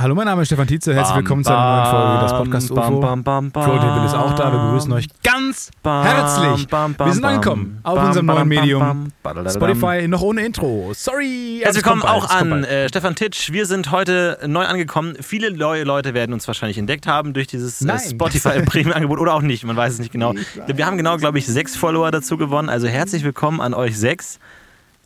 [0.00, 0.94] Hallo, mein Name ist Stefan Tietze.
[0.94, 3.00] Herzlich willkommen zu einer neuen Folge des Podcast UFO.
[3.00, 4.50] Bam, bam, bam, ist auch da.
[4.50, 6.66] Wir begrüßen euch ganz herzlich.
[6.70, 9.12] Wir sind angekommen auf unserem neuen Medium
[9.50, 10.92] Spotify, noch ohne Intro.
[10.94, 11.60] Sorry.
[11.62, 13.52] Herzlich willkommen auch an äh, Stefan Titsch.
[13.52, 15.16] Wir sind heute neu angekommen.
[15.20, 17.98] Viele neue Leute werden uns wahrscheinlich entdeckt haben durch dieses äh.
[17.98, 19.64] Spotify Premium-Angebot oder auch nicht.
[19.64, 20.32] Man weiß es nicht genau.
[20.66, 22.70] Wir haben genau, glaube ich, sechs Follower dazu gewonnen.
[22.70, 24.38] Also herzlich willkommen an euch sechs.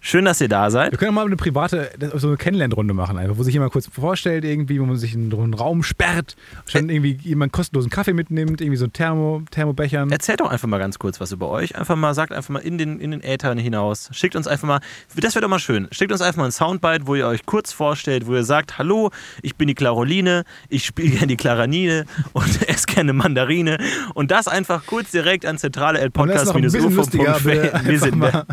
[0.07, 0.91] Schön, dass ihr da seid.
[0.91, 3.89] Wir können auch mal eine private, so eine Kennenlernrunde machen, einfach, wo sich jemand kurz
[3.89, 8.61] vorstellt, irgendwie, wo man sich in einen Raum sperrt, schon irgendwie jemand kostenlosen Kaffee mitnimmt,
[8.61, 10.11] irgendwie so Thermo, Thermobechern.
[10.11, 11.75] Erzählt doch einfach mal ganz kurz was über euch.
[11.77, 14.11] Einfach mal, sagt einfach mal in den, in den Äther hinaus.
[14.13, 14.81] Schickt uns einfach mal,
[15.17, 15.89] das wäre doch mal schön.
[15.91, 19.11] Schickt uns einfach mal ein Soundbite, wo ihr euch kurz vorstellt, wo ihr sagt, hallo,
[19.41, 22.05] ich bin die Caroline, ich spiele gerne die Claranine
[22.35, 23.79] und esse gerne Mandarine.
[24.13, 27.99] Und das einfach kurz direkt an zentrale Und das noch ein bisschen lustiger, bitte Wir
[27.99, 28.47] sind mal, da.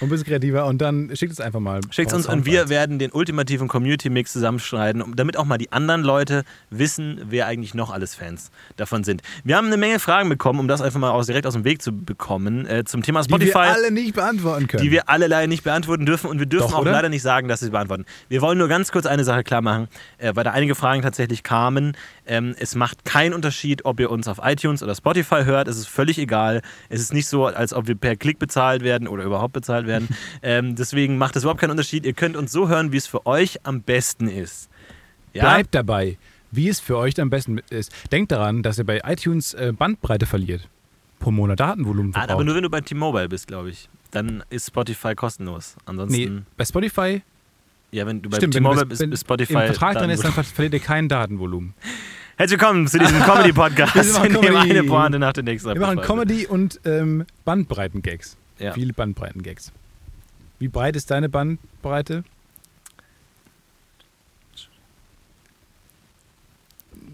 [0.00, 1.80] ein bisschen kreativer und dann schickt es einfach mal.
[1.90, 6.44] Schickt uns und wir werden den ultimativen Community-Mix zusammenschneiden, damit auch mal die anderen Leute
[6.70, 9.22] wissen, wer eigentlich noch alles Fans davon sind.
[9.44, 11.82] Wir haben eine Menge Fragen bekommen, um das einfach mal aus, direkt aus dem Weg
[11.82, 13.54] zu bekommen, äh, zum Thema die Spotify.
[13.54, 14.82] wir alle nicht beantworten können.
[14.82, 16.92] die wir alle leider nicht beantworten dürfen und wir dürfen Doch, auch oder?
[16.92, 18.04] leider nicht sagen, dass sie es beantworten.
[18.28, 19.88] Wir wollen nur ganz kurz eine Sache klar machen,
[20.18, 21.96] äh, weil da einige Fragen tatsächlich kamen.
[22.26, 25.68] Ähm, es macht keinen Unterschied, ob ihr uns auf iTunes oder Spotify hört.
[25.68, 26.62] Es ist völlig egal.
[26.88, 30.08] Es ist nicht so, als ob wir per Klick bezahlt werden oder überhaupt bezahlt werden.
[30.42, 32.06] ähm, deswegen macht es überhaupt keinen Unterschied.
[32.06, 34.70] Ihr könnt uns so hören, wie es für euch am besten ist.
[35.32, 35.42] Ja?
[35.42, 36.16] Bleibt dabei,
[36.50, 37.92] wie es für euch am besten ist.
[38.10, 40.68] Denkt daran, dass ihr bei iTunes äh, Bandbreite verliert.
[41.18, 43.88] Pro Monat Datenvolumen Ah, aber nur wenn du bei T-Mobile bist, glaube ich.
[44.10, 45.76] Dann ist Spotify kostenlos.
[45.86, 47.22] Ansonsten, nee, bei Spotify,
[47.94, 49.52] ja, wenn du bei stimmt, wenn T-Mobile das- bist, wenn ist Spotify.
[49.52, 51.74] im Vertrag drin ist, dann verliert ihr kein Datenvolumen.
[52.36, 54.70] Herzlich willkommen zu diesem Comedy-Podcast, Wir machen in dem Comedy.
[54.70, 58.36] eine Pointe nach der nächsten Wir machen Comedy und ähm, Bandbreiten-Gags.
[58.58, 58.72] Ja.
[58.72, 59.70] Viele Bandbreiten-Gags.
[60.58, 62.24] Wie breit ist deine Bandbreite?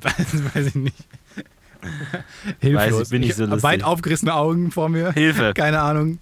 [0.03, 0.97] Weiß, weiß ich nicht.
[2.61, 3.03] Hilflos.
[3.03, 3.63] ich, bin nicht so lustig.
[3.63, 5.13] Weit aufgerissene Augen vor mir.
[5.13, 5.53] Hilfe.
[5.55, 6.19] Keine Ahnung.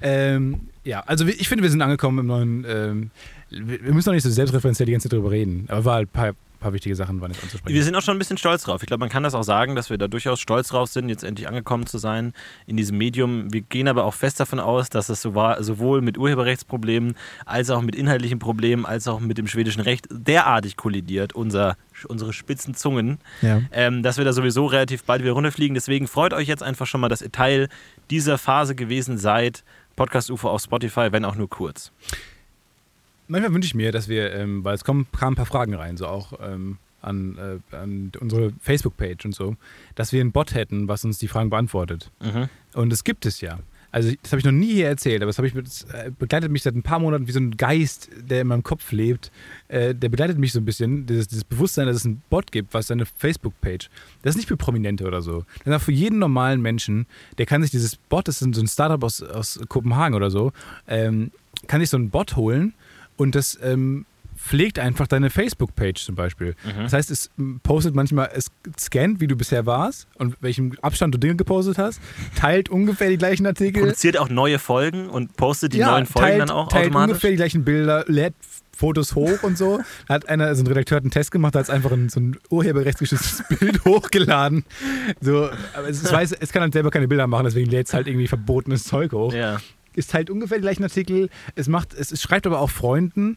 [0.00, 2.64] Ähm, ja, also ich finde, wir sind angekommen im neuen.
[2.66, 3.10] Ähm,
[3.50, 5.66] wir müssen noch nicht so selbstreferenziell die ganze Zeit drüber reden.
[5.68, 7.74] Aber war halt ein paar, paar wichtige Sachen waren jetzt anzusprechen.
[7.74, 8.82] Wir sind auch schon ein bisschen stolz drauf.
[8.82, 11.24] Ich glaube, man kann das auch sagen, dass wir da durchaus stolz drauf sind, jetzt
[11.24, 12.32] endlich angekommen zu sein
[12.66, 13.52] in diesem Medium.
[13.52, 17.14] Wir gehen aber auch fest davon aus, dass es so war, sowohl mit Urheberrechtsproblemen
[17.44, 21.76] als auch mit inhaltlichen Problemen als auch mit dem schwedischen Recht derartig kollidiert, unser,
[22.06, 23.62] unsere spitzen Zungen, ja.
[23.72, 25.74] ähm, dass wir da sowieso relativ bald wieder runterfliegen.
[25.74, 27.68] Deswegen freut euch jetzt einfach schon mal, dass ihr Teil
[28.10, 29.64] dieser Phase gewesen seid.
[29.96, 31.92] Podcast UFO auf Spotify, wenn auch nur kurz.
[33.30, 35.96] Manchmal wünsche ich mir, dass wir, ähm, weil es kommen, kamen ein paar Fragen rein,
[35.96, 39.56] so auch, ähm, an, äh, an unsere Facebook-Page und so,
[39.94, 42.10] dass wir einen Bot hätten, was uns die Fragen beantwortet.
[42.20, 42.48] Mhm.
[42.74, 43.60] Und das gibt es ja.
[43.92, 46.62] Also das habe ich noch nie hier erzählt, aber das, ich, das äh, begleitet mich
[46.62, 49.32] seit ein paar Monaten wie so ein Geist, der in meinem Kopf lebt.
[49.68, 52.72] Äh, der begleitet mich so ein bisschen, dieses, dieses, Bewusstsein, dass es einen Bot gibt,
[52.74, 53.90] was seine Facebook-Page.
[54.22, 55.44] Das ist nicht für Prominente oder so.
[55.58, 57.06] Das ist auch für jeden normalen Menschen,
[57.38, 60.52] der kann sich dieses Bot, das ist so ein Startup aus, aus Kopenhagen oder so,
[60.86, 61.32] ähm,
[61.66, 62.74] kann sich so einen Bot holen
[63.20, 66.54] und das ähm, pflegt einfach deine Facebook-Page zum Beispiel.
[66.64, 66.84] Mhm.
[66.84, 67.30] Das heißt, es
[67.62, 68.46] postet manchmal, es
[68.78, 72.00] scannt, wie du bisher warst und welchem Abstand du Dinge gepostet hast,
[72.34, 73.82] teilt ungefähr die gleichen Artikel.
[73.82, 77.10] Produziert auch neue Folgen und postet die ja, neuen Folgen teilt, dann auch teilt automatisch.
[77.10, 78.34] ungefähr die gleichen Bilder, lädt
[78.74, 79.80] Fotos hoch und so.
[80.08, 82.38] Da hat einer, so ein Redakteur hat einen Test gemacht, hat einfach ein, so ein
[82.48, 84.64] urheberrechtsgeschütztes Bild hochgeladen.
[85.20, 87.92] So, aber es, es, weiß, es kann halt selber keine Bilder machen, deswegen lädt es
[87.92, 89.34] halt irgendwie verbotenes Zeug hoch.
[89.34, 89.60] Ja.
[90.00, 91.28] Es teilt ungefähr die gleichen Artikel.
[91.54, 93.36] Es macht, es, es schreibt aber auch Freunden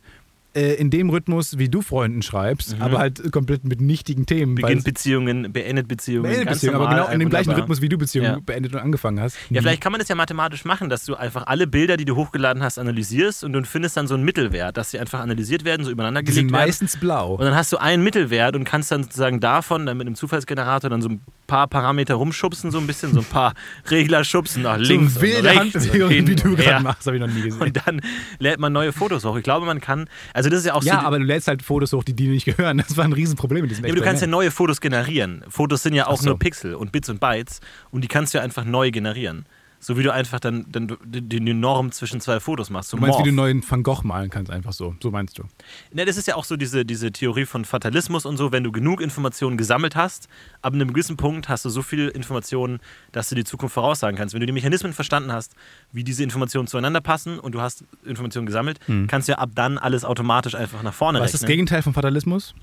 [0.55, 2.81] äh, in dem Rhythmus, wie du Freunden schreibst, mhm.
[2.83, 4.55] aber halt komplett mit nichtigen Themen.
[4.55, 6.29] Beginnt Beziehungen, beendet Beziehungen.
[6.29, 8.39] Beendet Beziehungen, aber genau in dem gleichen Rhythmus, wie du Beziehungen ja.
[8.39, 9.37] beendet und angefangen hast.
[9.49, 12.15] Ja, vielleicht kann man das ja mathematisch machen, dass du einfach alle Bilder, die du
[12.15, 15.83] hochgeladen hast, analysierst und du findest dann so einen Mittelwert, dass sie einfach analysiert werden,
[15.85, 16.47] so übereinander gelegt werden.
[16.47, 17.33] Die sind meistens blau.
[17.33, 20.89] Und dann hast du einen Mittelwert und kannst dann sozusagen davon dann mit einem Zufallsgenerator
[20.89, 23.53] dann so ein paar Parameter rumschubsen, so ein bisschen, so ein paar
[23.91, 25.75] Regler schubsen nach links so wilde und rechts.
[25.75, 27.61] Handbewegungen, wie du gerade machst, habe ich noch nie gesehen.
[27.61, 28.01] Und dann
[28.39, 29.35] lädt man neue Fotos hoch.
[29.37, 31.07] Ich glaube, man kann, also das ist ja auch ja, so...
[31.07, 32.77] aber du lädst halt Fotos hoch, die dir nicht gehören.
[32.77, 35.43] Das war ein Riesenproblem mit diesem ja, aber du kannst ja neue Fotos generieren.
[35.47, 36.29] Fotos sind ja auch so.
[36.29, 37.59] nur Pixel und Bits und Bytes
[37.91, 39.45] und die kannst du ja einfach neu generieren.
[39.83, 42.89] So wie du einfach dann, dann die, Norm zwischen zwei Fotos machst.
[42.89, 43.25] So du meinst, Morph.
[43.25, 44.95] wie du neuen Van Gogh malen kannst, einfach so.
[45.03, 45.43] So meinst du.
[45.91, 48.71] Ne, das ist ja auch so diese, diese Theorie von Fatalismus und so, wenn du
[48.71, 50.29] genug Informationen gesammelt hast,
[50.61, 52.79] ab einem gewissen Punkt hast du so viel Informationen,
[53.11, 54.33] dass du die Zukunft voraussagen kannst.
[54.33, 55.53] Wenn du die Mechanismen verstanden hast,
[55.91, 59.07] wie diese Informationen zueinander passen und du hast Informationen gesammelt, hm.
[59.07, 61.35] kannst du ja ab dann alles automatisch einfach nach vorne Was rechnen.
[61.35, 62.55] ist das Gegenteil von Fatalismus?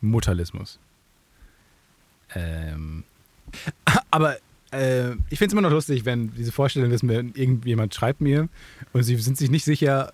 [0.00, 0.80] Mutterlismus.
[2.34, 3.04] Ähm.
[4.10, 4.36] Aber
[4.72, 8.48] äh, ich finde es immer noch lustig, wenn diese Vorstellung, dass mir irgendjemand schreibt mir
[8.92, 10.12] und sie sind sich nicht sicher,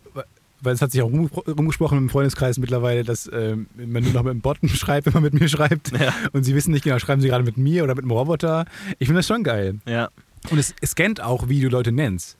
[0.60, 4.32] weil es hat sich auch rumgesprochen im Freundeskreis mittlerweile, dass äh, man nur noch mit
[4.32, 5.92] dem Botten schreibt, wenn man mit mir schreibt.
[5.98, 6.14] Ja.
[6.32, 8.64] Und sie wissen nicht genau, schreiben sie gerade mit mir oder mit dem Roboter.
[8.98, 9.76] Ich finde das schon geil.
[9.86, 10.08] Ja.
[10.50, 12.38] Und es, es scannt auch, wie du Leute nennst.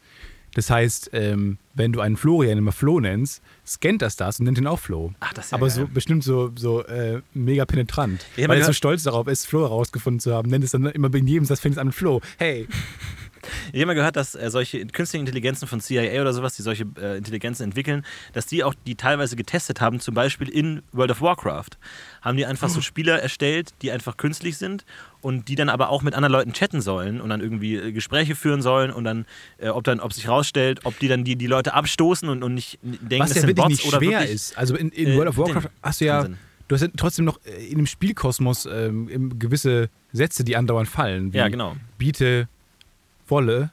[0.57, 4.57] Das heißt, ähm, wenn du einen Florian immer Flo nennst, scannt das das und nennt
[4.57, 5.13] ihn auch Flo.
[5.21, 5.77] Ach, das ist ja Aber geil.
[5.77, 8.25] so bestimmt so, so äh, mega penetrant.
[8.39, 11.11] Ja, weil er so stolz darauf ist, Flo herausgefunden zu haben, nennt es dann immer
[11.11, 12.23] bei jedem Satz fängt es an mit Flo.
[12.39, 12.67] Hey.
[13.73, 16.87] Ich habe mal gehört, dass äh, solche künstlichen Intelligenzen von CIA oder sowas, die solche
[17.01, 21.21] äh, Intelligenzen entwickeln, dass die auch die teilweise getestet haben, zum Beispiel in World of
[21.21, 21.71] Warcraft.
[22.23, 24.85] Haben die einfach so Spieler erstellt, die einfach künstlich sind
[25.21, 28.35] und die dann aber auch mit anderen Leuten chatten sollen und dann irgendwie äh, Gespräche
[28.35, 29.27] führen sollen und dann,
[29.59, 32.55] äh, ob dann, ob sich rausstellt, ob die dann die, die Leute abstoßen und, und
[32.55, 34.59] nicht denken, Was es ja sind wirklich Bots nicht oder schwer wirklich, ist.
[34.59, 36.29] Also in, in World of Warcraft hast du ja
[36.69, 41.33] du hast ja trotzdem noch in dem Spielkosmos ähm, gewisse Sätze, die andauernd fallen.
[41.33, 41.77] ja, genau.
[41.99, 42.49] Biete
[43.29, 43.71] Wolle,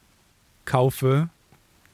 [0.65, 1.29] kaufe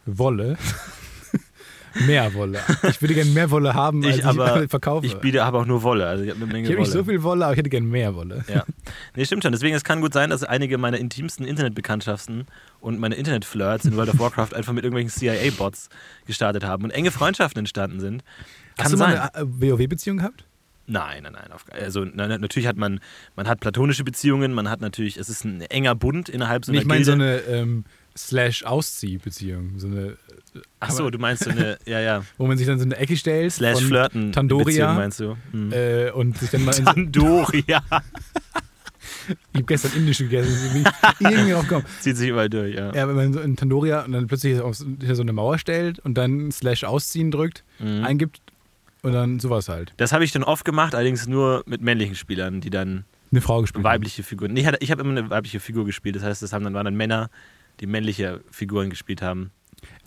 [0.05, 0.57] Wolle.
[2.05, 2.59] mehr Wolle.
[2.89, 5.05] Ich würde gerne mehr Wolle haben, als ich, aber, ich verkaufe.
[5.05, 6.07] Ich biete aber auch nur Wolle.
[6.07, 7.87] Also ich habe eine Menge ich habe nicht so viel Wolle, aber ich hätte gerne
[7.87, 8.43] mehr Wolle.
[8.47, 8.63] Ja.
[9.15, 9.51] Nee, stimmt schon.
[9.51, 12.47] Deswegen, es kann gut sein, dass einige meiner intimsten Internetbekanntschaften
[12.79, 15.89] und meine Internetflirts in World of Warcraft einfach mit irgendwelchen CIA-Bots
[16.25, 18.23] gestartet haben und enge Freundschaften entstanden sind.
[18.77, 19.17] Kann Hast du sein.
[19.17, 20.45] mal eine WoW-Beziehung gehabt?
[20.89, 21.51] Nein, nein, nein.
[21.71, 22.99] Also na, natürlich hat man,
[23.35, 26.81] man hat platonische Beziehungen, man hat natürlich, es ist ein enger Bund innerhalb so einer
[26.81, 27.85] Ich meine so eine ähm,
[28.17, 29.73] Slash-Auszieh-Beziehung.
[29.77, 30.17] So eine,
[30.79, 32.23] Ach so, du meinst so eine, ja, ja.
[32.37, 33.53] wo man sich dann so eine Ecke stellt.
[33.53, 34.31] Slash von Flirten.
[34.31, 34.93] Tandoria.
[34.93, 35.37] Meinst du?
[35.51, 35.71] Hm.
[35.71, 37.81] Äh, und sich dann mal Tandoria.
[39.53, 40.83] Ich habe gestern indisch gegessen.
[41.19, 41.85] Irgendwie drauf gekommen.
[41.99, 42.93] Zieht sich überall durch, ja.
[42.93, 45.99] Ja, wenn man so in Tandoria und dann plötzlich auf so so eine Mauer stellt
[45.99, 48.03] und dann Slash ausziehen drückt, Mhm.
[48.03, 48.41] eingibt
[49.01, 49.93] und dann sowas halt.
[49.97, 53.61] Das habe ich dann oft gemacht, allerdings nur mit männlichen Spielern, die dann Eine Frau
[53.61, 53.83] gespielt.
[53.85, 53.91] haben.
[53.91, 54.53] weibliche Figuren.
[54.53, 56.15] Nee, ich habe immer eine weibliche Figur gespielt.
[56.15, 57.29] Das heißt, das haben dann waren dann Männer,
[57.79, 59.51] die männliche Figuren gespielt haben.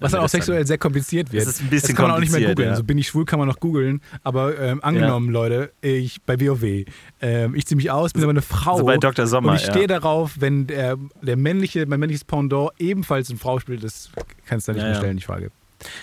[0.01, 1.47] Was dann auch sexuell sehr kompliziert wird.
[1.47, 2.69] Das ist ein bisschen das kann man auch nicht mehr googeln.
[2.69, 2.77] ja.
[2.77, 4.03] So bin ich schwul, kann man noch googeln.
[4.23, 6.85] Aber ähm, angenommen, Leute, ich bei WoW,
[7.23, 8.77] ähm, ich ziehe mich aus, bin aber eine Frau.
[8.77, 9.27] so bei Dr.
[9.27, 9.87] Sommer, Und ich stehe ja.
[9.87, 14.11] darauf, wenn der, der männliche, mein männliches Pendant ebenfalls eine Frau spielt, das
[14.45, 15.01] kannst du da nicht Ja, mehr ja.
[15.01, 15.51] stellen, die Frage.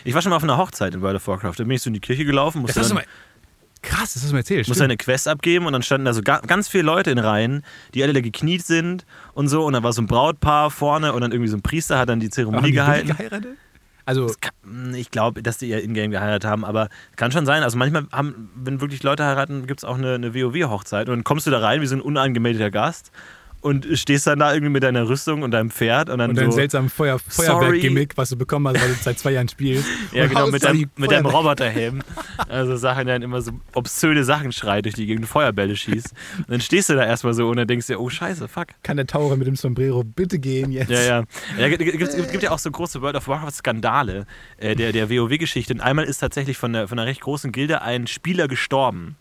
[0.03, 1.53] Ich war schon mal auf einer Hochzeit in World of Warcraft.
[1.57, 3.03] Da bin ich so in die Kirche gelaufen, musste, Das dann, mal,
[3.81, 4.67] krass, das hast du mir erzählt.
[4.67, 4.91] musste stimmt.
[4.91, 8.03] eine Quest abgeben und dann standen da so ga, ganz viele Leute in Reihen, die
[8.03, 9.63] alle da gekniet sind und so.
[9.65, 12.19] Und dann war so ein Brautpaar vorne und dann irgendwie so ein Priester hat dann
[12.19, 13.07] die Zeremonie die gehalten.
[13.07, 13.55] geheiratet?
[14.05, 17.62] Also, kann- Ich glaube, dass die ja in-game geheiratet haben, aber kann schon sein.
[17.62, 21.24] Also manchmal haben, wenn wirklich Leute heiraten, gibt es auch eine, eine WoW-Hochzeit und dann
[21.24, 23.12] kommst du da rein wie so ein unangemeldeter Gast
[23.61, 26.51] und stehst dann da irgendwie mit deiner Rüstung und deinem Pferd und dann Und deinem
[26.51, 26.55] so.
[26.57, 29.85] seltsamen Feuer, Feuerwerk-Gimmick, was du bekommen hast, weil du seit zwei Jahren spielst.
[30.11, 32.01] Ja, genau, mit, die mit deinem Roboterhelm.
[32.47, 36.13] Also Sachen, dann immer so obszöne Sachen schreit durch die Gegend, Feuerbälle schießt.
[36.37, 38.67] Und dann stehst du da erstmal so und dann denkst dir, oh scheiße, fuck.
[38.81, 40.89] Kann der Taucher mit dem Sombrero bitte gehen jetzt?
[40.89, 41.23] Ja, ja.
[41.57, 44.25] ja gibt, gibt, gibt, ja auch so große World of Warcraft-Skandale
[44.57, 45.73] äh, der, der WoW-Geschichte.
[45.73, 49.15] Und einmal ist tatsächlich von, der, von einer recht großen Gilde ein Spieler gestorben.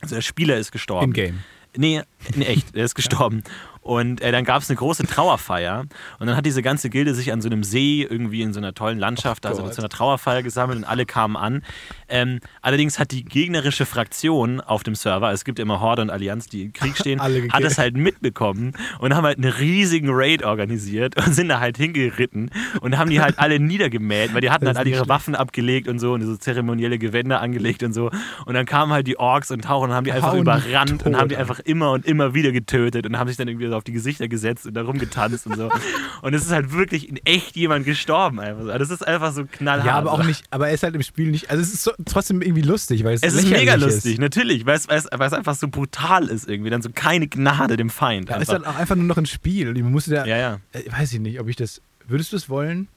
[0.00, 1.06] Also der Spieler ist gestorben.
[1.06, 1.38] Im Game.
[1.76, 2.02] Nee,
[2.34, 3.44] in echt, der ist gestorben.
[3.82, 5.84] Und äh, dann gab es eine große Trauerfeier
[6.18, 8.74] und dann hat diese ganze Gilde sich an so einem See irgendwie in so einer
[8.74, 9.74] tollen Landschaft, also Gott.
[9.74, 11.62] zu einer Trauerfeier gesammelt und alle kamen an.
[12.08, 16.46] Ähm, allerdings hat die gegnerische Fraktion auf dem Server, es gibt immer Horde und Allianz,
[16.46, 21.16] die im Krieg stehen, hat es halt mitbekommen und haben halt einen riesigen Raid organisiert
[21.16, 22.50] und sind da halt hingeritten
[22.82, 25.08] und haben die halt alle niedergemäht, weil die hatten Das halt alle ihre.
[25.08, 28.10] Waffen abgelegt und so und so zeremonielle Gewänder angelegt und so.
[28.44, 31.16] Und dann kamen halt die Orks und Taucher und haben die einfach Hauen überrannt und
[31.16, 33.84] haben die einfach immer und immer wieder getötet und haben sich dann irgendwie so auf
[33.84, 35.70] die Gesichter gesetzt und da rumgetanzt und so.
[36.22, 38.68] Und es ist halt wirklich in echt jemand gestorben einfach so.
[38.68, 39.86] Das ist einfach so knallhart.
[39.86, 41.92] Ja, aber auch nicht, aber er ist halt im Spiel nicht, also es ist so,
[42.04, 45.26] trotzdem irgendwie lustig, weil es, Es ist mega lustig, natürlich, weil es, weil, es, weil
[45.26, 46.68] es einfach so brutal ist irgendwie.
[46.68, 48.28] Dann so keine Gnade dem Feind.
[48.28, 50.60] Da ist dann auch einfach nur noch ein Spiel und man musste da, Ja, ja.
[50.72, 52.88] äh, weiß ich nicht, ob ich das, würdest du es wollen?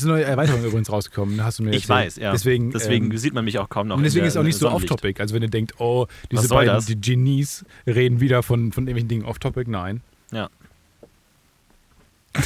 [0.00, 2.06] Ist eine neue Erweiterung übrigens rausgekommen, hast du mir Ich erzählt.
[2.06, 2.32] weiß, ja.
[2.32, 3.96] Deswegen, deswegen ähm, sieht man mich auch kaum noch.
[3.96, 5.20] und deswegen in ist der, auch nicht so off-topic.
[5.20, 6.86] Also wenn ihr denkt, oh, diese beiden, das?
[6.86, 10.00] die Genies reden wieder von, von irgendwelchen Dingen off-topic, nein.
[10.32, 10.48] Ja.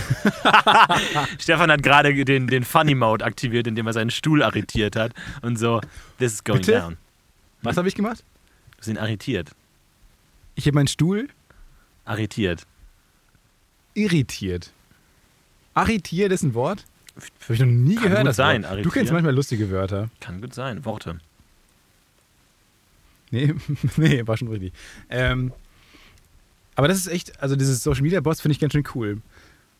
[1.38, 5.12] Stefan hat gerade den, den Funny Mode aktiviert, indem er seinen Stuhl arretiert hat.
[5.42, 5.80] Und so,
[6.18, 6.72] this is going Bitte?
[6.72, 6.96] down.
[7.62, 8.24] Was habe ich gemacht?
[8.78, 9.50] Wir sind arretiert.
[10.54, 11.28] Ich habe meinen Stuhl
[12.04, 12.66] Arretiert.
[13.94, 14.72] irritiert.
[15.74, 16.84] Arretiert ist ein Wort?
[17.16, 18.20] Habe ich noch nie Kann gehört.
[18.20, 18.84] gut das sein, Wort.
[18.84, 20.10] Du kennst manchmal lustige Wörter.
[20.20, 20.84] Kann gut sein.
[20.84, 21.20] Worte.
[23.30, 23.54] Nee,
[23.96, 24.72] nee, war schon richtig.
[25.10, 25.52] Ähm,
[26.74, 29.20] aber das ist echt, also dieses Social Media Bots finde ich ganz schön cool.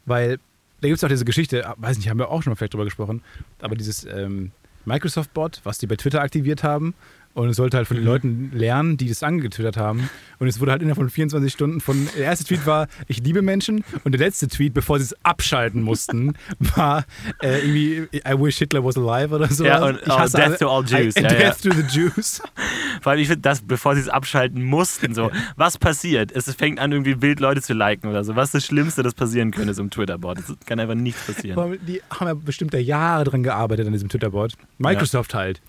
[0.06, 0.38] Weil
[0.80, 2.74] da gibt es auch diese Geschichte, ah, weiß nicht, haben wir auch schon mal vielleicht
[2.74, 3.22] drüber gesprochen,
[3.60, 4.52] aber dieses ähm,
[4.84, 6.94] Microsoft-Bot, was die bei Twitter aktiviert haben.
[7.34, 8.08] Und es sollte halt von den Mhm.
[8.10, 10.08] Leuten lernen, die das angetwittert haben.
[10.38, 12.08] Und es wurde halt innerhalb von 24 Stunden von.
[12.16, 13.84] Der erste Tweet war, ich liebe Menschen.
[14.04, 16.34] Und der letzte Tweet, bevor sie es abschalten mussten,
[16.76, 17.04] war
[17.42, 19.64] äh, irgendwie, I wish Hitler was alive oder so.
[19.64, 21.16] Ja, und, oh, death to all Jews.
[21.16, 21.70] I, Ja, death ja.
[21.72, 22.40] to the Jews.
[23.02, 25.30] Vor allem, ich finde das, bevor sie es abschalten mussten, so.
[25.56, 26.30] Was passiert?
[26.30, 28.36] Es fängt an, irgendwie wild Leute zu liken oder so.
[28.36, 30.38] Was ist das Schlimmste, das passieren könnte, so im Twitter-Bot?
[30.38, 31.78] Es kann einfach nichts passieren.
[31.86, 34.52] Die haben ja bestimmt da Jahre dran gearbeitet an diesem Twitter-Bot.
[34.78, 35.60] Microsoft halt.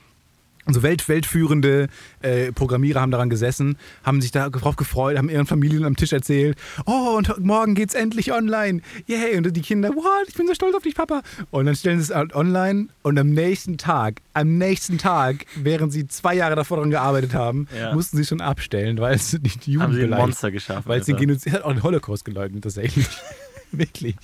[0.68, 1.88] So welt, weltführende
[2.22, 6.58] äh, Programmierer haben daran gesessen, haben sich darauf gefreut, haben ihren Familien am Tisch erzählt,
[6.88, 8.82] oh, und morgen geht's endlich online.
[9.06, 9.38] Yay.
[9.38, 11.22] Und die Kinder, what, ich bin so stolz auf dich, Papa.
[11.52, 15.94] Und dann stellen sie es halt online und am nächsten Tag, am nächsten Tag, während
[15.94, 17.94] sie zwei Jahre davor daran gearbeitet haben, Ja.
[17.94, 20.08] mussten sie schon abstellen, weil es die Jugend Haben sie.
[20.08, 20.90] Monster geschaffen.
[20.90, 21.16] Weil es den.
[21.18, 23.08] Genozid hat auch den Holocaust geleugnet, tatsächlich.
[23.72, 24.16] Wirklich.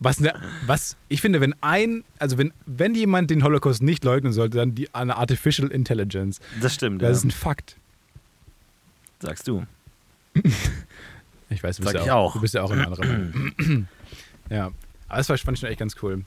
[0.00, 0.32] Was, ne,
[0.66, 4.74] was, ich finde, wenn ein, also wenn, wenn jemand den Holocaust nicht leugnen sollte, dann
[4.74, 6.40] die, eine Artificial Intelligence.
[6.60, 7.16] Das stimmt, Das ja.
[7.16, 7.76] ist ein Fakt.
[9.20, 9.66] sagst du.
[11.50, 12.34] Ich weiß, du Sag bist, ich ja auch.
[12.34, 13.88] du bist ja auch ein anderer Mann.
[14.50, 14.66] ja,
[15.08, 16.22] aber das war, fand ich schon echt ganz cool.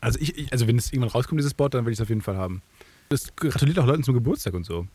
[0.00, 2.08] Also, ich, ich, also wenn es irgendwann rauskommt, dieses Bot, dann will ich es auf
[2.08, 2.62] jeden Fall haben.
[3.10, 4.86] Das gratuliert auch Leuten zum Geburtstag und so.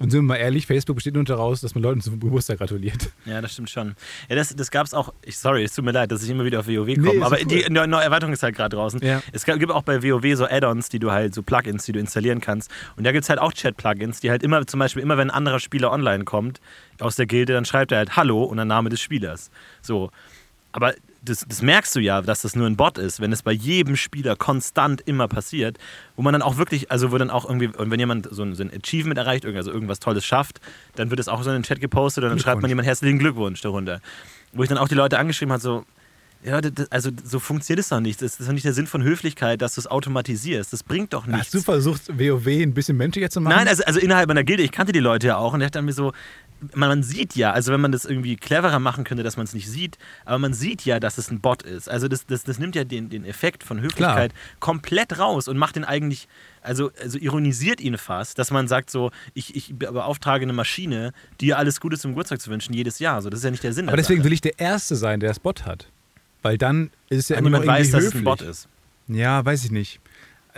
[0.00, 3.10] Und sind wir mal ehrlich, Facebook besteht nur daraus, dass man Leuten zum Geburtstag gratuliert.
[3.24, 3.96] Ja, das stimmt schon.
[4.28, 5.12] Ja, das, das gab es auch.
[5.22, 7.14] Ich, sorry, es tut mir leid, dass ich immer wieder auf WoW komme.
[7.14, 7.44] ist aber cool.
[7.44, 9.00] die neue, neue Erweiterung ist halt gerade draußen.
[9.04, 9.22] Ja.
[9.32, 12.40] Es gibt auch bei WoW so Add-ons, die du halt, so Plugins, die du installieren
[12.40, 12.70] kannst.
[12.96, 15.36] Und da gibt es halt auch Chat-Plugins, die halt immer, zum Beispiel, immer wenn ein
[15.36, 16.60] anderer Spieler online kommt
[17.00, 19.50] aus der Gilde, dann schreibt er halt Hallo und der Name des Spielers.
[19.82, 20.10] So.
[20.70, 23.52] Aber das, das merkst du ja, dass das nur ein Bot ist, wenn es bei
[23.52, 25.76] jedem Spieler konstant immer passiert,
[26.16, 28.54] wo man dann auch wirklich, also wo dann auch irgendwie, und wenn jemand so ein,
[28.54, 30.60] so ein Achievement erreicht, also irgendwas Tolles schafft,
[30.94, 33.18] dann wird es auch so in den Chat gepostet und dann schreibt man jemand herzlichen
[33.18, 34.00] Glückwunsch darunter.
[34.52, 35.84] Wo ich dann auch die Leute angeschrieben habe, so,
[36.44, 38.22] ja, das- also so funktioniert es doch nicht.
[38.22, 40.72] Das ist doch nicht der Sinn von Höflichkeit, dass du es automatisierst.
[40.72, 41.46] Das bringt doch nichts.
[41.46, 43.56] Hast du versucht, WoW ein bisschen menschlicher zu machen?
[43.56, 45.74] Nein, also, also innerhalb meiner Gilde, ich kannte die Leute ja auch und der hat
[45.74, 46.12] dann mir so,
[46.74, 49.68] man, sieht ja, also wenn man das irgendwie cleverer machen könnte, dass man es nicht
[49.68, 51.88] sieht, aber man sieht ja, dass es ein Bot ist.
[51.88, 55.76] Also das, das, das nimmt ja den, den Effekt von Höflichkeit komplett raus und macht
[55.76, 56.28] den eigentlich,
[56.62, 61.58] also, also ironisiert ihn fast, dass man sagt so, ich, ich beauftrage eine Maschine, dir
[61.58, 63.22] alles Gute zum Geburtstag zu wünschen, jedes Jahr.
[63.22, 64.26] So, das ist ja nicht der Sinn Aber deswegen Sache.
[64.26, 65.88] will ich der Erste sein, der das Bot hat.
[66.42, 68.20] Weil dann ist es ja immer noch niemand irgendwie weiß, dass es höflich.
[68.22, 68.68] ein Bot ist.
[69.08, 70.00] Ja, weiß ich nicht.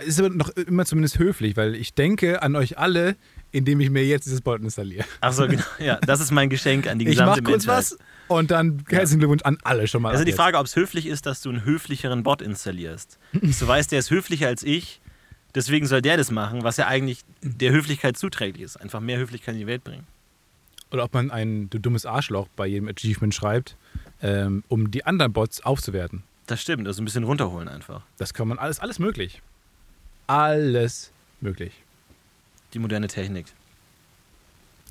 [0.05, 3.15] Ist aber noch immer zumindest höflich, weil ich denke an euch alle,
[3.51, 5.05] indem ich mir jetzt dieses Bot installiere.
[5.19, 5.63] Achso, genau.
[5.79, 7.91] Ja, das ist mein Geschenk an die Ich gesamte mach kurz Menschheit.
[7.91, 10.11] was und dann herzlichen Glückwunsch an alle schon mal.
[10.11, 10.31] Also die.
[10.31, 13.17] Frage, ob es höflich ist, dass du einen höflicheren Bot installierst.
[13.33, 15.01] Du weißt, der ist höflicher als ich,
[15.55, 18.77] deswegen soll der das machen, was ja eigentlich der Höflichkeit zuträglich ist.
[18.77, 20.07] Einfach mehr Höflichkeit in die Welt bringen.
[20.91, 23.77] Oder ob man ein du dummes Arschloch bei jedem Achievement schreibt,
[24.21, 26.23] ähm, um die anderen Bots aufzuwerten.
[26.47, 28.01] Das stimmt, also ein bisschen runterholen einfach.
[28.17, 29.41] Das kann man alles, alles möglich.
[30.27, 31.71] Alles möglich.
[32.73, 33.47] Die moderne Technik.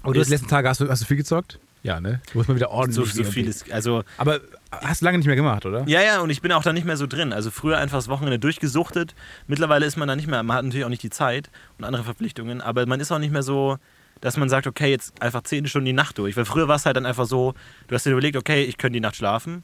[0.03, 1.59] Aber du hast die letzten Tage, hast du, hast du viel gezockt?
[1.83, 2.21] Ja, ne?
[2.33, 3.13] Du musst mal wieder So, ordentlich.
[3.15, 3.33] so gehen.
[3.33, 3.71] vieles.
[3.71, 5.83] Also, Aber hast du lange nicht mehr gemacht, oder?
[5.89, 7.33] ja, ja, und ich bin auch da nicht mehr so drin.
[7.33, 9.15] Also früher einfach das Wochenende durchgesuchtet.
[9.47, 12.05] Mittlerweile ist man da nicht mehr, man hat natürlich auch nicht die Zeit und andere
[12.05, 13.79] Verpflichtungen, aber man ist auch nicht mehr so,
[14.21, 16.37] dass man sagt, okay, jetzt einfach zehn Stunden die Nacht durch.
[16.37, 17.55] Weil früher war es halt dann einfach so,
[17.89, 19.63] du hast dir überlegt, okay, ich könnte die Nacht schlafen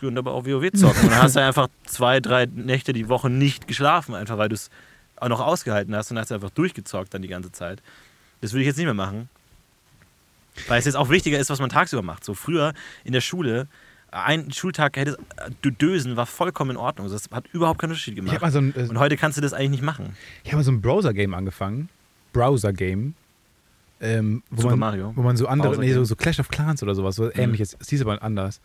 [0.00, 1.02] und aber auch WoW zocken.
[1.04, 4.54] Und dann hast du einfach zwei, drei Nächte die Woche nicht geschlafen, einfach weil du
[4.54, 4.70] es
[5.22, 7.82] auch noch ausgehalten hast und hast einfach durchgezockt dann die ganze Zeit.
[8.40, 9.28] Das würde ich jetzt nicht mehr machen.
[10.68, 12.24] Weil es jetzt auch wichtiger ist, was man tagsüber macht.
[12.24, 12.74] So früher
[13.04, 13.68] in der Schule,
[14.10, 15.16] ein Schultag hätte
[15.62, 17.08] du dösen war vollkommen in Ordnung.
[17.08, 18.40] Das hat überhaupt keinen Unterschied gemacht.
[18.40, 20.16] habe so ein, äh, und heute kannst du das eigentlich nicht machen.
[20.44, 21.88] ich hab mal so ein Browser-Game angefangen.
[22.32, 23.14] Browser-Game.
[24.00, 25.12] Ähm, wo, Super man, Mario.
[25.14, 27.76] wo man so andere, nee, so, so Clash of Clans oder sowas, so ähnliches.
[27.78, 28.60] Es hieß aber anders.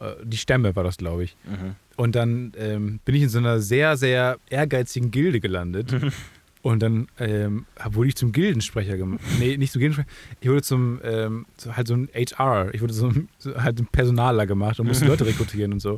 [0.00, 1.36] Äh, Die Stämme war das, glaube ich.
[1.44, 1.74] Mhm.
[1.96, 5.94] Und dann ähm, bin ich in so einer sehr, sehr ehrgeizigen Gilde gelandet.
[6.62, 9.20] Und dann ähm, wurde ich zum Gildensprecher gemacht.
[9.38, 10.08] Nee, nicht zum Gildensprecher.
[10.40, 12.74] Ich wurde zum, ähm, so, halt so ein HR.
[12.74, 15.92] Ich wurde so, ein- so halt ein Personaler gemacht und musste Leute rekrutieren und so.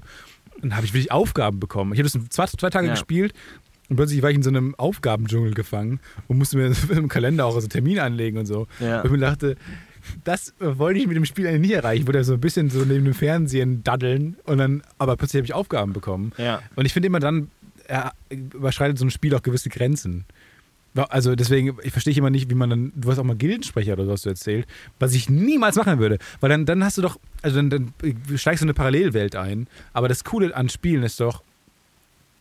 [0.57, 1.95] Und dann habe ich wirklich Aufgaben bekommen.
[1.95, 2.93] Ich habe das zwei, zwei Tage Ja.
[2.93, 3.33] gespielt
[3.89, 7.59] und plötzlich war ich in so einem Aufgabendschungel gefangen und musste mir im Kalender auch
[7.59, 8.67] so Termine anlegen und so.
[8.81, 9.01] Ja.
[9.01, 9.57] Und ich mir dachte,
[10.25, 12.03] das äh, wollte ich mit dem Spiel eigentlich nicht erreichen.
[12.03, 15.47] Ich wollte so ein bisschen so neben dem Fernsehen daddeln und dann, aber plötzlich habe
[15.47, 16.33] ich Aufgaben bekommen.
[16.39, 16.63] Ja.
[16.77, 17.51] Und ich finde immer dann
[17.89, 20.25] äh, überschreitet so ein Spiel auch gewisse Grenzen.
[20.95, 24.07] Also deswegen, ich verstehe immer nicht, wie man dann, du hast auch mal Gildensprecher oder
[24.07, 24.67] so hast du erzählt,
[24.99, 26.19] was ich niemals machen würde.
[26.41, 27.95] Weil dann, dann hast du doch, also dann, dann
[28.37, 29.69] steigst du in eine Parallelwelt ein.
[29.93, 31.45] Aber das Coole an Spielen ist doch,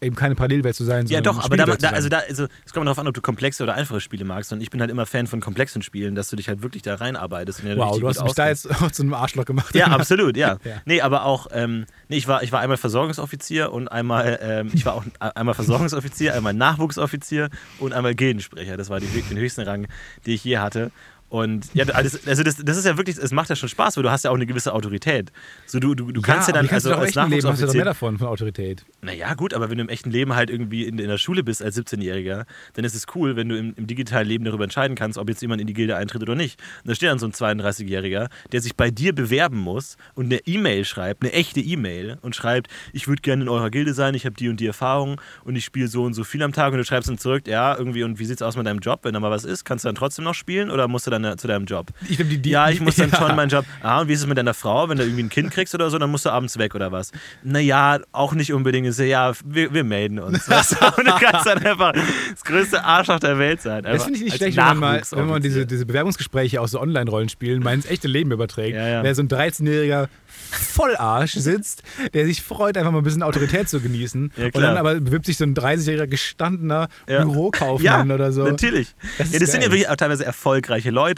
[0.01, 2.74] eben keine Parallelwelt zu sein, Ja, sondern doch, aber da, da, also da, also es
[2.74, 4.51] kommt darauf an, ob du komplexe oder einfache Spiele magst.
[4.53, 6.96] Und ich bin halt immer Fan von komplexen Spielen, dass du dich halt wirklich da
[6.96, 7.63] reinarbeitest.
[7.63, 8.65] und wow, du hast mich da auskennst.
[8.65, 9.75] jetzt auch zu einem Arschloch gemacht.
[9.75, 10.58] Ja, absolut, ja.
[10.70, 10.82] Ja.
[10.86, 14.86] Nee, aber auch, ähm, nee, ich war, ich war einmal Versorgungsoffizier und einmal, ähm, ich
[14.86, 18.77] war auch einmal Versorgungsoffizier, einmal Nachwuchsoffizier und einmal Gildensprecher.
[18.77, 19.88] Das war die, den höchsten Rang,
[20.25, 20.91] den ich je hatte.
[21.29, 24.03] Und ja, also das, das, das ist ja wirklich, es macht ja schon Spaß, weil
[24.03, 25.31] du hast ja auch eine gewisse Autorität.
[25.67, 27.68] So, du, du, du kannst ja, aber dann, kannst also du als Leben hast du
[27.68, 28.83] doch mehr davon, von Autorität.
[29.01, 31.61] naja, gut, aber wenn du im echten Leben halt irgendwie in, in der Schule bist
[31.61, 35.20] als 17-Jähriger, dann ist es cool, wenn du im, im digitalen Leben darüber entscheiden kannst,
[35.20, 36.59] ob jetzt jemand in die Gilde eintritt oder nicht.
[36.83, 40.39] Und da steht dann so ein 32-Jähriger, der sich bei dir bewerben muss und eine
[40.48, 44.25] E-Mail schreibt, eine echte E-Mail und schreibt, ich würde gerne in eurer Gilde sein, ich
[44.25, 46.79] habe die und die Erfahrung und ich spiele so und so viel am Tag und
[46.79, 49.01] du schreibst dann zurück, ja, irgendwie, und wie sieht's aus mit deinem Job?
[49.03, 51.19] Wenn da mal was ist, kannst du dann trotzdem noch spielen oder musst du dann
[51.24, 51.88] äh, zu deinem Job?
[52.08, 53.18] Ich glaub, die, die, ja, ich muss dann ja.
[53.18, 53.66] schon meinen Job.
[53.82, 54.90] Ah, und wie ist es mit deiner Frau?
[54.90, 57.12] Wenn du irgendwie ein Kind kriegst oder so, dann musst du abends weg oder was?
[57.44, 58.94] Naja, auch nicht unbedingt.
[58.94, 60.50] So, Ja, wir, wir melden uns.
[60.50, 60.86] Weißt du?
[60.98, 63.84] Und du kannst dann einfach das größte Arschloch der Welt sein.
[63.84, 66.79] Das finde ich nicht schlecht, wenn man, mal, wenn man diese, diese Bewerbungsgespräche aus so
[66.79, 68.75] Online-Rollenspielen mal ins echte Leben überträgt.
[68.75, 69.03] Ja, ja.
[69.03, 70.08] Wer so ein 13-jähriger
[70.51, 74.32] Vollarsch sitzt, der sich freut, einfach mal ein bisschen Autorität zu genießen.
[74.38, 77.24] Ja, und dann aber bewirbt sich so ein 30-jähriger gestandener Ja.
[77.24, 78.44] Bürokaufmann ja, oder so.
[78.44, 78.96] Natürlich.
[79.18, 81.08] Das ist ja, das sind ja wirklich auch teilweise erfolgreiche Leute,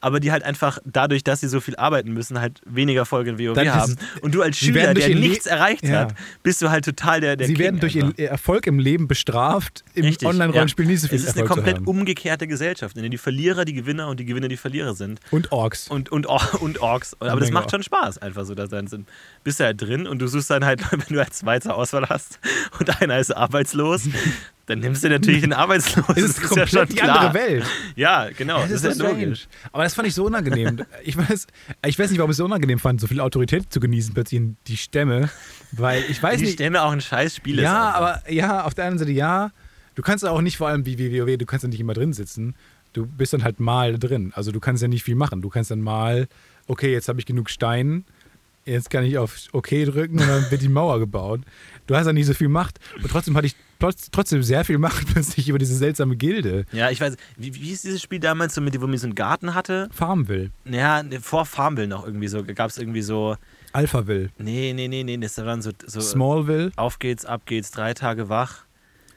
[0.00, 3.38] aber die halt einfach dadurch, dass sie so viel arbeiten müssen, halt weniger Erfolg in
[3.38, 3.96] WoW Dann ist haben.
[4.16, 6.00] es- Und du als Schüler, der nichts erreicht Ja.
[6.00, 8.18] hat, bist du halt total der, der Sie King werden durch einfach.
[8.18, 10.90] ihr Erfolg im Leben bestraft, im Online-Rollenspiel ja.
[10.92, 11.88] nicht so viel Es ist eine Erfolg komplett zu haben.
[11.88, 15.20] umgekehrte Gesellschaft, in der die Verlierer die Gewinner und die Gewinner die Verlierer sind.
[15.30, 15.88] Und Orks.
[15.88, 17.14] Und, und, Or- und Orks.
[17.20, 18.86] Aber das Menge macht schon Spaß, einfach so da sein.
[18.86, 19.08] sind.
[19.44, 22.38] Bist du halt drin und du suchst dann halt, wenn du als Schweizer Auswahl hast
[22.78, 24.02] und einer ist arbeitslos,
[24.66, 26.14] dann nimmst du natürlich den Arbeitslosen.
[26.16, 27.20] Es ist Das komplett ja schon die klar.
[27.20, 27.64] andere Welt.
[27.94, 28.60] Ja, genau.
[28.62, 29.46] Das Das, ist ist so ja logisch.
[29.72, 30.84] Aber das fand ich so unangenehm.
[31.04, 31.46] Ich weiß,
[31.86, 34.40] ich weiß nicht, warum ich es so unangenehm fand, so viel Autorität zu genießen, plötzlich
[34.40, 35.30] in die Stämme.
[35.72, 36.54] Weil ich weiß Die nicht.
[36.54, 37.62] Stämme auch ein scheiß Spiel ist.
[37.64, 39.50] Ja, aber ja, auf der anderen Seite ja.
[39.94, 42.54] Du kannst auch nicht vor allem wie WoW, du kannst ja nicht immer drin sitzen.
[42.92, 44.32] Du bist dann halt mal drin.
[44.34, 45.42] Also du kannst ja nicht viel machen.
[45.42, 46.28] Du kannst dann mal,
[46.66, 48.04] okay, jetzt habe ich genug Stein,
[48.64, 51.40] jetzt kann ich auf OK drücken und dann wird die Mauer gebaut.
[51.86, 52.78] Du hast ja nicht so viel Macht.
[53.02, 56.64] Und trotzdem hatte ich trotzdem sehr viel Macht plötzlich über diese seltsame Gilde.
[56.72, 57.16] Ja, ich weiß.
[57.36, 59.88] Wie, wie hieß dieses Spiel damals, so mit, dem, wo man so einen Garten hatte?
[59.92, 62.42] Farmville, Ja, ne, vor Farmville noch irgendwie so.
[62.44, 63.36] Gab es irgendwie so.
[63.72, 65.16] Alphaville, Nee, nee, nee, nee.
[65.18, 65.70] Das waren so.
[65.86, 66.72] so Smallville.
[66.76, 68.64] auf geht's, ab geht's, drei Tage wach.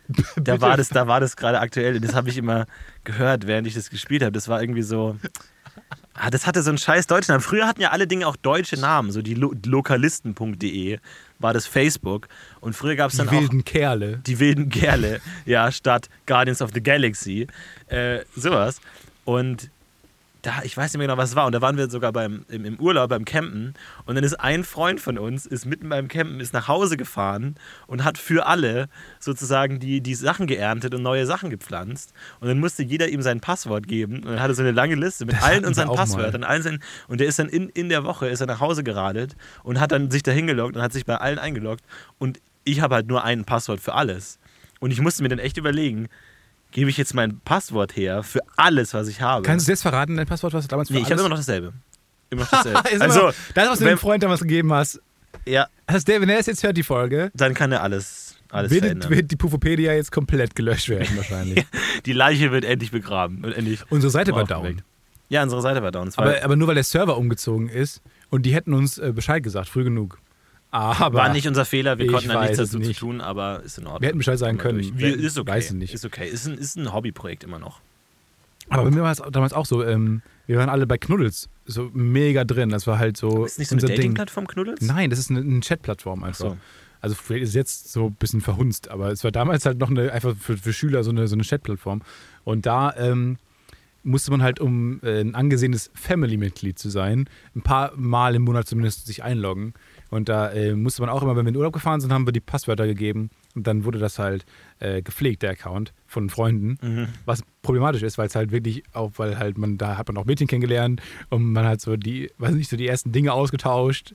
[0.42, 2.00] Da war das, da war das gerade aktuell.
[2.00, 2.66] Das habe ich immer
[3.04, 4.32] gehört, während ich das gespielt habe.
[4.32, 5.16] Das war irgendwie so.
[6.14, 7.42] Ah, das hatte so einen scheiß deutschen Namen.
[7.42, 9.12] Früher hatten ja alle Dinge auch deutsche Namen.
[9.12, 11.00] So die Lo lokalisten.de
[11.40, 12.28] war das Facebook.
[12.62, 14.22] Und früher gab es Die dann auch wilden Kerle.
[14.26, 17.48] die wilden Kerle, ja, statt Guardians of the Galaxy.
[17.88, 18.82] Äh, sowas.
[19.26, 19.70] Und
[20.42, 21.46] da, ich weiß nicht mehr genau, was es war.
[21.46, 23.74] Und da waren wir sogar beim, im, im Urlaub, beim Campen.
[24.06, 27.56] Und dann ist ein Freund von uns, ist mitten beim Campen, ist nach Hause gefahren
[27.88, 28.88] und hat für alle
[29.20, 32.14] sozusagen die, die Sachen geerntet und neue Sachen gepflanzt.
[32.40, 34.18] Und dann musste jeder ihm sein Passwort geben.
[34.18, 36.46] Und dann hatte so eine lange Liste mit Das allen unseren Passwörtern.
[36.46, 39.36] Allen seinen, und der ist dann in, in der Woche ist er nach Hause geradelt
[39.64, 41.84] und hat dann sich da hingeloggt und hat sich bei allen eingeloggt.
[42.18, 44.40] Und ich habe halt nur ein Passwort für alles.
[44.80, 46.08] Und ich musste mir dann echt überlegen,
[46.72, 49.44] gebe ich jetzt mein Passwort her für alles, was ich habe?
[49.44, 51.38] Kannst du jetzt verraten, dein Passwort, was du damals für Nee, ich habe immer noch
[51.38, 51.74] dasselbe.
[52.30, 52.84] Immer noch dasselbe.
[53.02, 55.02] Also, noch- das, was du dem Freund damals gegeben hast.
[55.46, 58.72] ja, Also der, wenn er es jetzt hört, die Folge, dann kann er alles, alles
[58.72, 59.10] wird, verändern.
[59.10, 61.66] wird die Pufopedia jetzt komplett gelöscht werden wahrscheinlich.
[62.06, 64.82] Die Leiche wird endlich begraben und endlich Unsere Seite war down.
[65.28, 66.10] Ja, unsere Seite war down.
[66.16, 69.68] Aber, aber nur weil der Server umgezogen ist und die hätten uns äh, Bescheid gesagt,
[69.70, 70.18] früh genug.
[70.72, 72.94] Aber war nicht unser Fehler, wir konnten da nichts dazu nicht.
[72.94, 74.02] zu tun, aber ist in Ordnung.
[74.02, 74.98] wir hätten Bescheid sagen können.
[74.98, 75.52] Wir, ist okay.
[75.52, 75.94] Weiß ich nicht.
[75.94, 76.30] Ist okay.
[76.30, 77.82] Ist ein, ist ein Hobbyprojekt immer noch.
[78.70, 81.90] Aber bei mir war es damals auch so, ähm, wir waren alle bei Knuddels so
[81.94, 82.70] mega drin.
[82.70, 83.88] Das war halt so Ist nicht so eine.
[83.88, 84.82] Dating-Plattform Knuddels?
[84.82, 86.52] Nein, das ist eine, eine Chat-Plattform einfach.
[86.52, 86.58] so.
[87.02, 89.90] Also vielleicht ist es jetzt so ein bisschen verhunzt, aber es war damals halt noch
[89.90, 92.02] eine, einfach für, für Schüler so eine, so eine Chat-Plattform.
[92.44, 93.38] Und da ähm,
[94.04, 98.68] musste man halt, um äh, ein angesehenes Family-Mitglied zu sein, ein paar Mal im Monat
[98.68, 99.74] zumindest sich einloggen.
[100.10, 102.32] Und da äh, musste man auch immer, wenn wir in Urlaub gefahren sind, haben wir
[102.34, 103.30] die Passwörter gegeben.
[103.56, 104.46] Und dann wurde das halt
[104.80, 106.78] äh, gepflegt, der Account von Freunden.
[106.82, 107.08] Mhm.
[107.26, 110.26] Was problematisch ist, weil es halt wirklich auch, weil halt man, da hat man auch
[110.26, 114.14] Mädchen kennengelernt und man hat so die, weiß nicht, so die ersten Dinge ausgetauscht.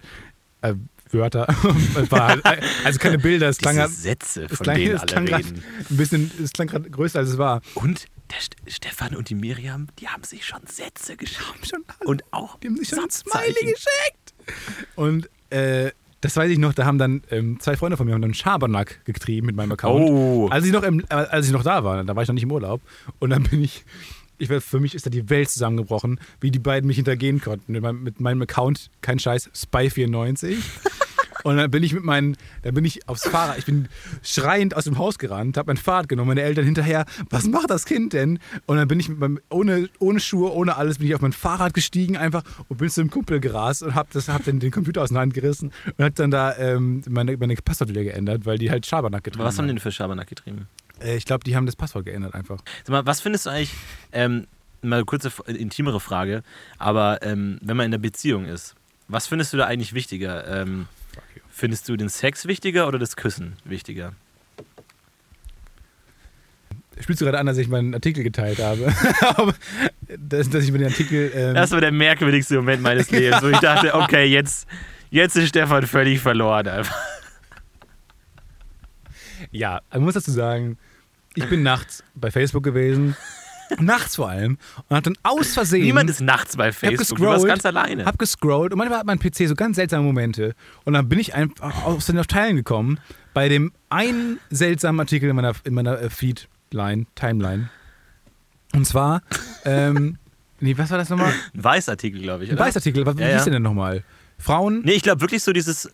[0.63, 0.75] Äh,
[1.11, 1.47] Wörter.
[2.11, 2.43] Halt,
[2.85, 5.63] also keine Bilder, es klang, Diese grad- Sätze, es von klang, denen es alle reden.
[5.91, 7.61] ein bisschen, es klang gerade größer als es war.
[7.75, 11.61] Und der St Stefan und die Miriam, die haben sich schon Sätze geschrieben.
[11.63, 13.11] Schon, Und auch die haben sich schon ein.
[13.11, 14.35] Smiley geschickt.
[14.97, 18.23] Und äh, das weiß ich noch, da haben dann ähm, zwei Freunde von mir haben
[18.23, 20.09] dann Schabernack getrieben mit meinem Account.
[20.09, 20.49] Oh.
[20.49, 22.45] Als ich noch im, äh, als ich noch da war, da war ich noch nicht
[22.45, 22.81] im Urlaub.
[23.19, 23.85] Und dann bin ich,
[24.39, 27.73] ich weiß, für mich ist da die Welt zusammengebrochen, wie die beiden mich hintergehen konnten.
[27.73, 30.57] Mit meinem, mit meinem Account, kein Scheiß, Spy94.
[31.45, 33.89] Und dann bin ich mit meinen, dann bin ich aufs Fahrrad, ich bin
[34.23, 37.85] schreiend aus dem Haus gerannt, habe mein Fahrrad genommen, meine Eltern hinterher, was macht das
[37.85, 38.39] Kind denn?
[38.65, 41.35] Und dann bin ich mit meinem, ohne, ohne Schuhe, ohne alles, bin ich auf mein
[41.35, 45.03] Fahrrad gestiegen einfach und bin zu einem Kumpel gerast und habe hab dann den Computer
[45.03, 48.57] aus der Hand gerissen und habe dann da ähm, meine, meine Passwort wieder geändert, weil
[48.57, 50.67] die halt Schabernack getrieben Was haben die denn für Schabernack getrieben?
[50.99, 52.61] Äh, ich glaube, die haben das Passwort geändert einfach.
[52.85, 53.75] Sag mal, was findest du eigentlich,
[54.13, 54.47] ähm,
[54.81, 56.43] mal eine kurze, intimere Frage,
[56.79, 58.75] aber ähm, wenn man in einer Beziehung ist,
[59.09, 60.63] was findest du da eigentlich wichtiger?
[60.63, 60.87] Ähm,
[61.55, 64.13] findest du den Sex wichtiger oder das Küssen wichtiger?
[67.01, 68.93] Spielst du gerade an, dass ich meinen Artikel geteilt habe?
[70.17, 71.33] Dass, dass ich mir den Artikel.
[71.35, 74.69] Ähm, Das war der merkwürdigste Moment meines Lebens, wo ich dachte, okay, jetzt,
[75.11, 76.69] jetzt ist Stefan völlig verloren.
[76.69, 76.97] Einfach.
[79.51, 80.79] Ja, man muss dazu sagen,
[81.35, 83.17] ich bin nachts bei Facebook gewesen.
[83.79, 84.59] Nachts vor allem.
[84.89, 85.83] Und hab dann aus Versehen.
[85.83, 88.05] Niemand ist nachts bei hab Facebook, du warst ganz alleine.
[88.05, 90.55] Hab gescrollt und manchmal hat mein PC so ganz seltsame Momente.
[90.85, 92.99] Und dann bin ich einfach aus den auf Teilen gekommen
[93.33, 97.71] bei dem einen seltsamen Artikel in meiner, in meiner äh, Feedline, Timeline.
[98.73, 99.23] Und zwar,
[99.65, 100.19] ähm,
[100.61, 101.33] nee, was war das nochmal?
[101.55, 102.67] Ein Weißartikel, glaube ich, Ein oder?
[102.67, 103.45] Weißartikel, was Ja, hieß ja.
[103.45, 104.03] der denn nochmal?
[104.39, 104.83] Frauen?
[104.85, 105.91] Nee, ich glaube wirklich so dieses.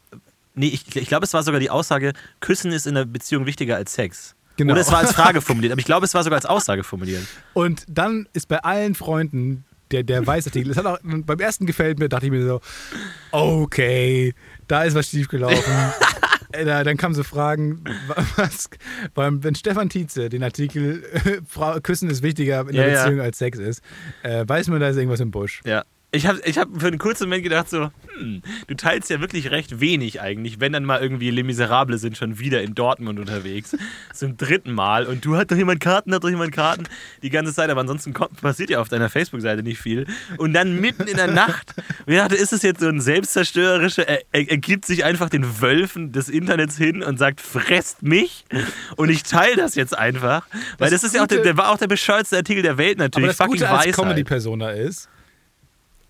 [0.55, 3.77] Nee, ich, ich glaube, es war sogar die Aussage, Küssen ist in einer Beziehung wichtiger
[3.77, 4.35] als Sex.
[4.61, 4.73] Genau.
[4.75, 7.23] Oder es war als Frage formuliert, aber ich glaube, es war sogar als Aussage formuliert.
[7.55, 11.99] Und dann ist bei allen Freunden der, der Weißartikel, es hat auch, beim ersten gefällt
[11.99, 12.61] mir, dachte ich mir so,
[13.33, 14.35] okay,
[14.69, 15.59] da ist was schiefgelaufen.
[16.53, 18.69] Da, dann kamen so Fragen, wa- was,
[19.15, 23.05] wenn Stefan Tietze den Artikel äh, Küssen ist wichtiger in der Ja, ja.
[23.05, 23.83] Beziehung als Sex ist,
[24.25, 25.61] äh, weiß man, da ist irgendwas im Busch.
[25.65, 25.85] Ja.
[26.13, 29.51] Ich habe ich hab für einen kurzen Moment gedacht, so, hm, du teilst ja wirklich
[29.53, 33.77] recht wenig eigentlich, wenn dann mal irgendwie Les Miserables sind schon wieder in Dortmund unterwegs.
[34.15, 35.07] Zum dritten Mal.
[35.07, 36.85] Und du hat doch jemand Karten, hat doch jemand Karten.
[37.23, 40.07] Die ganze Zeit, aber ansonsten kommt, passiert ja auf deiner Facebook-Seite nicht viel.
[40.37, 41.75] Und dann mitten in der Nacht,
[42.07, 45.29] und ich dachte, ist es jetzt so ein selbstzerstörerischer, er, er, er gibt sich einfach
[45.29, 48.45] den Wölfen des Internets hin und sagt, fresst mich.
[48.97, 50.45] Und ich teile das jetzt einfach.
[50.79, 52.79] Weil das, Das ist ja auch der, Gute- der war auch der bescheuerste Artikel der
[52.79, 53.29] Welt Aber natürlich.
[53.29, 53.97] das Fucking Gute als.
[53.97, 55.09] Comedy-Persona ist,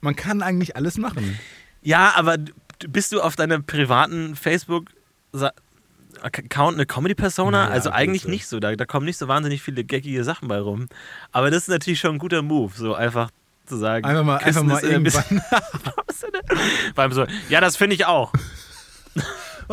[0.00, 1.38] man kann eigentlich alles machen.
[1.82, 2.36] Ja, aber
[2.88, 5.54] bist du auf deinem privaten Facebook-Account
[6.74, 7.64] eine Comedy-Persona?
[7.66, 8.60] Ja, also eigentlich nicht so.
[8.60, 10.86] Da, da kommen nicht so wahnsinnig viele geckige Sachen bei rum.
[11.32, 13.30] Aber das ist natürlich schon ein guter Move, so einfach
[13.66, 14.04] zu sagen.
[14.04, 15.42] Einfach mal, einfach Küssen mal ein bisschen-
[17.12, 18.32] so, ja, das finde ich auch.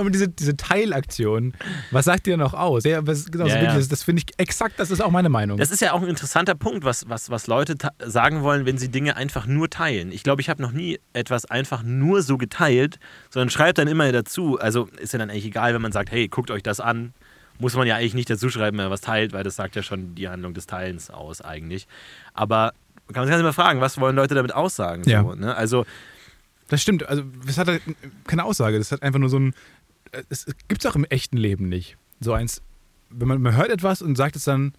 [0.06, 1.54] Und diese, diese Teilaktion,
[1.92, 2.84] was sagt ihr noch aus?
[2.84, 3.76] Ja, was, genau, so Ja, ja.
[3.76, 5.58] Das, das finde ich exakt, das ist auch meine Meinung.
[5.58, 8.90] Das ist ja auch ein interessanter Punkt, was, was, was Leute sagen wollen, wenn sie
[8.90, 10.12] Dinge einfach nur teilen.
[10.12, 14.12] Ich glaube, ich habe noch nie etwas einfach nur so geteilt, sondern schreibt dann immer
[14.12, 14.60] dazu.
[14.60, 17.14] Also ist ja dann eigentlich egal, wenn man sagt, hey, guckt euch das an.
[17.60, 19.82] Muss man ja eigentlich nicht dazu schreiben, wenn man was teilt, weil das sagt ja
[19.82, 21.88] schon die Handlung des Teilens aus eigentlich.
[22.36, 22.74] Aber
[23.12, 25.04] kann man sich mal fragen, was wollen Leute damit aussagen?
[25.10, 25.24] Ja.
[25.24, 25.56] So, ne?
[25.56, 25.86] Also,
[26.70, 27.08] Das stimmt.
[27.08, 27.82] Also, das hat halt
[28.28, 28.78] keine Aussage.
[28.78, 29.54] Das hat einfach nur so ein.
[30.30, 31.98] Es gibt es auch im echten Leben nicht.
[32.20, 32.62] So eins.
[33.10, 34.74] Wenn man, man hört etwas und sagt es dann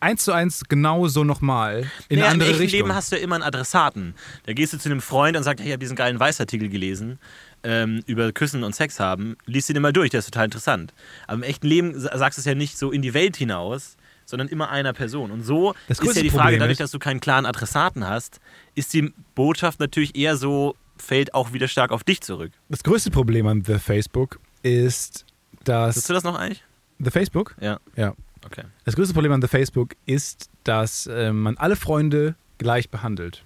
[0.00, 2.78] eins zu eins genau so nochmal in naja, eine andere im echten Richtung.
[2.80, 4.14] Leben hast du ja immer einen Adressaten.
[4.46, 7.18] Da gehst du zu einem Freund und sagst, hey, ich habe diesen geilen Weißartikel gelesen
[7.62, 9.36] ähm, über Küssen und Sex haben.
[9.44, 10.94] Lies den immer durch, der ist total interessant.
[11.26, 13.96] Aber im echten Leben sa- sagst du es ja nicht so in die Welt hinaus,
[14.24, 15.30] sondern immer einer Person.
[15.30, 18.40] Und so Das ist ja die Frage, Problem dadurch, dass du keinen klaren Adressaten hast,
[18.74, 22.52] ist die Botschaft natürlich eher so, fällt auch wieder stark auf dich zurück.
[22.68, 25.24] das größte Problem an The Facebook ist,
[25.64, 25.96] dass.
[25.96, 26.64] Hast du das noch eigentlich?
[26.98, 27.54] The Facebook?
[27.60, 27.80] Ja.
[27.96, 28.14] Ja.
[28.44, 28.62] Okay.
[28.84, 33.44] Das größte Problem an The Facebook ist, dass äh, man alle Freunde gleich behandelt.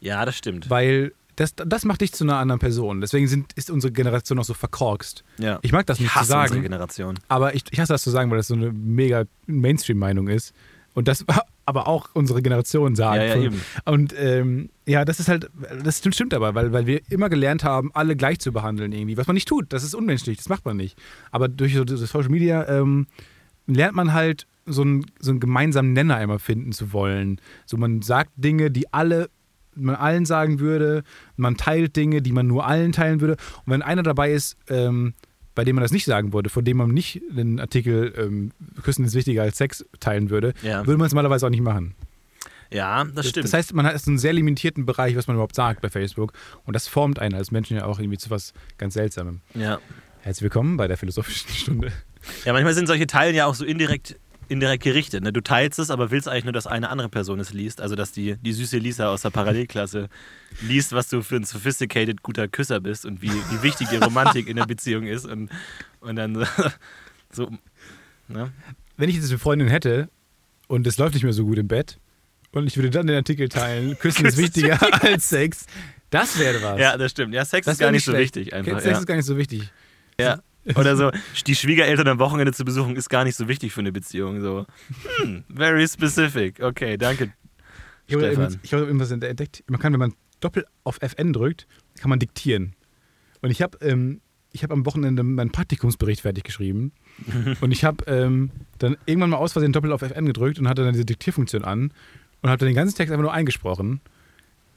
[0.00, 0.70] Ja, das stimmt.
[0.70, 3.00] Weil das, das macht dich zu einer anderen Person.
[3.00, 5.22] Deswegen sind, ist unsere Generation auch so verkorkst.
[5.38, 5.60] Ja.
[5.62, 7.18] Ich mag das nicht zu hasse unsere sagen, Generation.
[7.28, 10.52] aber ich, ich hasse das zu sagen, weil das so eine mega Mainstream-Meinung ist.
[10.94, 11.24] Und das
[11.68, 13.22] aber auch unsere Generation sagt.
[13.22, 13.50] Ja, ja.
[13.84, 15.50] Und ähm, ja, das ist halt,
[15.84, 19.18] das stimmt, aber, weil, weil wir immer gelernt haben, alle gleich zu behandeln irgendwie.
[19.18, 20.98] Was man nicht tut, das ist unmenschlich, das macht man nicht.
[21.30, 23.06] Aber durch so so Social Media ähm,
[23.66, 27.38] lernt man halt so einen, so einen gemeinsamen Nenner einmal finden zu wollen.
[27.66, 29.28] So man sagt Dinge, die alle
[29.74, 31.04] man allen sagen würde,
[31.36, 33.34] man teilt Dinge, die man nur allen teilen würde.
[33.34, 35.12] Und wenn einer dabei ist, ähm,
[35.58, 38.52] bei dem man das nicht sagen würde, von dem man nicht den Artikel ähm,
[38.84, 40.86] Küssen ist wichtiger als Sex teilen würde, Ja.
[40.86, 41.96] würde man es normalerweise auch nicht machen.
[42.70, 43.42] Ja, das stimmt.
[43.46, 46.32] Das heißt, man hat einen sehr limitierten Bereich, was man überhaupt sagt bei Facebook.
[46.64, 49.40] Und das formt einen als Menschen ja auch irgendwie zu was ganz Seltsamem.
[49.54, 49.80] ja.
[50.20, 51.90] Herzlich willkommen bei der Philosophischen Stunde.
[52.44, 54.14] Ja, manchmal sind solche Teilen ja auch so indirekt,
[54.48, 55.22] indirekt gerichtet.
[55.22, 55.32] Ne?
[55.32, 57.80] Du teilst es, aber willst eigentlich nur, dass eine andere Person es liest.
[57.80, 60.08] Also, dass die, die süße Lisa aus der Parallelklasse
[60.62, 64.48] liest, was du für ein sophisticated guter Küsser bist und wie, wie wichtig die Romantik
[64.48, 65.26] in der Beziehung ist.
[65.26, 65.50] Und,
[66.00, 66.46] und dann
[67.32, 67.50] so.
[68.28, 68.52] ne?
[68.96, 70.08] Wenn ich jetzt eine Freundin hätte
[70.66, 71.98] und es läuft nicht mehr so gut im Bett
[72.52, 75.66] und ich würde dann den Artikel teilen, Küssen ist wichtiger als Sex,
[76.10, 76.80] das wäre was.
[76.80, 77.34] Ja, das stimmt.
[77.34, 78.36] Ja, Sex das ist gar nicht so schlecht.
[78.36, 78.80] wichtig einfach.
[78.80, 78.98] Sex Ja.
[78.98, 79.70] ist gar nicht so wichtig.
[80.20, 80.40] ja.
[80.74, 81.10] Oder so,
[81.46, 84.40] die Schwiegereltern am Wochenende zu besuchen, ist gar nicht so wichtig für eine Beziehung.
[84.40, 84.66] So,
[85.22, 86.60] hm, very specific.
[86.60, 87.32] Okay, danke.
[88.06, 88.26] Ich habe
[88.84, 89.64] irgendwas, entdeckt.
[89.68, 91.66] Man kann, wenn man doppelt auf FN drückt,
[92.00, 92.74] kann man diktieren.
[93.40, 94.20] Und ich habe ähm,
[94.52, 96.92] ich habe am Wochenende meinen Praktikumsbericht fertig geschrieben.
[97.60, 100.84] und ich habe ähm, dann irgendwann mal aus Versehen doppelt auf FN gedrückt und hatte
[100.84, 101.92] dann diese Diktierfunktion an
[102.42, 104.00] und habe dann den ganzen Text einfach nur eingesprochen.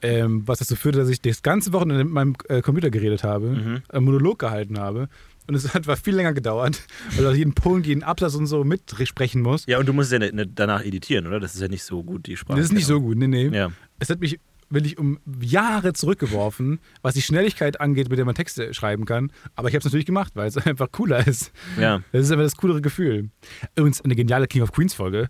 [0.04, 3.50] Ähm, was dazu führte, dass ich das ganze Wochenende mit meinem äh, Computer geredet habe,
[3.50, 3.84] Mhm.
[3.90, 5.10] einen Monolog gehalten habe.
[5.48, 6.82] Und es hat war viel länger gedauert,
[7.16, 9.68] weil du jeden Punkt, jeden Absatz und so mitsprechen musst.
[9.68, 11.40] Ja, und du musst ja ne- ne- danach editieren, oder?
[11.40, 12.58] Das ist ja nicht so gut, die Sprache.
[12.58, 13.48] Das ist nicht so gut, nee, nee.
[13.48, 13.72] Ja.
[14.00, 18.74] Es hat mich wirklich um Jahre zurückgeworfen, was die Schnelligkeit angeht, mit der man Texte
[18.74, 19.32] schreiben kann.
[19.56, 21.52] Aber ich habe es natürlich gemacht, weil es einfach cooler ist.
[21.78, 22.02] ja.
[22.14, 23.30] Das ist einfach das coolere Gefühl.
[23.76, 25.28] Übrigens eine geniale King of Queens Folge.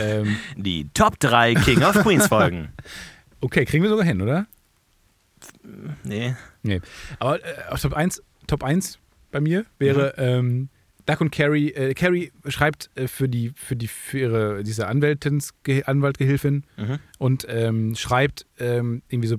[0.00, 2.70] ähm, Die Top 3 King of Queens Folgen.
[3.40, 4.46] okay, kriegen wir sogar hin, oder?
[6.02, 6.34] Nee.
[6.62, 6.80] Nee.
[7.20, 8.98] Aber äh, auf Top 1, Top 1
[9.34, 10.68] bei mir wäre ähm,
[11.06, 11.72] Duck und Carrie.
[11.72, 15.50] Äh, Carrie schreibt äh, für die, für die, für ihre, diese Anwältins,
[15.84, 16.98] Anwaltgehilfin Mhm.
[17.18, 19.36] und ähm, schreibt ähm, irgendwie so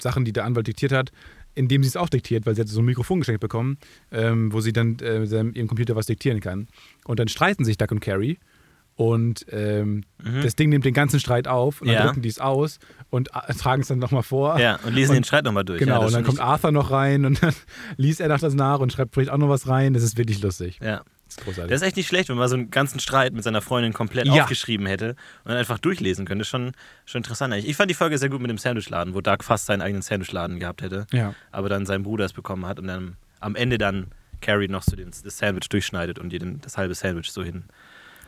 [0.00, 1.10] Sachen, die der Anwalt diktiert hat,
[1.54, 3.78] indem sie es auch diktiert, weil sie hat so ein Mikrofon geschenkt bekommen,
[4.12, 6.68] ähm, wo sie dann äh, mit ihrem Computer was diktieren kann.
[7.04, 8.38] Und dann streiten sich Duck und Carrie
[8.98, 10.42] und ähm, Mhm.
[10.42, 12.06] das Ding nimmt den ganzen Streit auf und dann Ja.
[12.06, 12.80] drücken die es aus
[13.10, 14.58] und äh, tragen es dann nochmal vor.
[14.58, 15.78] Ja, und lesen Und- den Streit nochmal durch.
[15.78, 17.54] Genau, ja, und dann kommt Arthur noch rein und dann
[17.96, 19.94] liest er noch das nach und schreibt vielleicht auch noch was rein.
[19.94, 20.80] Das ist wirklich lustig.
[20.82, 21.02] Ja.
[21.26, 21.70] Das ist großartig.
[21.70, 24.26] Das ist echt nicht schlecht, wenn man so einen ganzen Streit mit seiner Freundin komplett
[24.26, 24.42] Ja.
[24.42, 25.10] aufgeschrieben hätte
[25.44, 26.44] und dann einfach durchlesen könnte.
[26.44, 26.72] Schon,
[27.06, 27.68] schon interessant eigentlich.
[27.68, 30.58] Ich fand die Folge sehr gut mit dem Sandwichladen, wo Doug fast seinen eigenen Sandwichladen
[30.58, 31.34] gehabt hätte, ja.
[31.52, 34.08] aber dann sein Bruder es bekommen hat und dann am Ende dann
[34.40, 37.64] Carrie noch so den, das Sandwich durchschneidet und ihr das halbe Sandwich so hin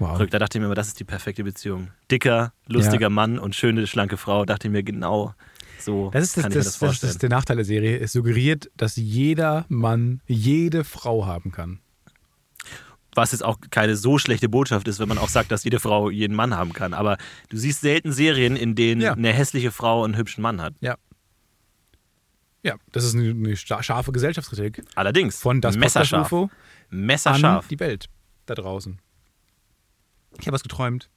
[0.00, 0.16] Wow.
[0.18, 0.34] drückt.
[0.34, 1.88] Da dachte ich mir immer, das ist die perfekte Beziehung.
[2.10, 3.10] Dicker, lustiger Ja.
[3.10, 4.44] Mann und schöne, schlanke Frau.
[4.44, 5.34] Dachte ich mir genau
[5.78, 6.10] so.
[6.10, 7.98] Das ist, das, kann ich mir das, das das, ist der Nachteil der Serie.
[8.00, 11.78] Es suggeriert, dass jeder Mann jede Frau haben kann.
[13.14, 16.10] was jetzt auch keine so schlechte Botschaft ist, wenn man auch sagt, dass jede Frau
[16.10, 16.94] jeden Mann haben kann.
[16.94, 19.12] Aber du siehst selten Serien, in denen Ja.
[19.14, 20.74] eine hässliche Frau einen hübschen Mann hat.
[20.80, 20.96] Ja.
[22.62, 25.40] Ja, das ist eine, eine scharfe Gesellschaftskritik Allerdings.
[25.40, 26.32] von das messerscharf.
[26.32, 26.50] An
[26.90, 27.68] Messerscharf.
[27.68, 28.06] die Welt
[28.46, 28.98] da draußen.
[30.40, 31.08] Ich habe was geträumt.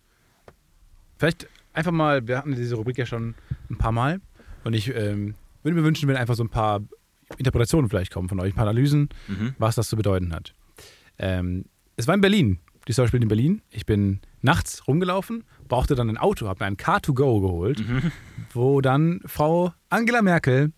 [1.18, 3.36] Vielleicht einfach mal, wir hatten diese Rubrik ja schon
[3.70, 4.22] ein paar Mal
[4.64, 6.82] und ich ähm, würde mir wünschen, wenn einfach so ein paar
[7.38, 9.56] Interpretationen vielleicht kommen von euch, ein paar Analysen, Mhm.
[9.58, 10.54] was das zu bedeuten hat.
[11.18, 12.60] Ähm, es war in Berlin.
[12.88, 13.62] Die Story spielt in Berlin.
[13.70, 17.82] Ich bin nachts rumgelaufen, brauchte dann ein Auto, habe mir ein Car2Go geholt,
[18.54, 20.74] wo dann Frau Angela Merkel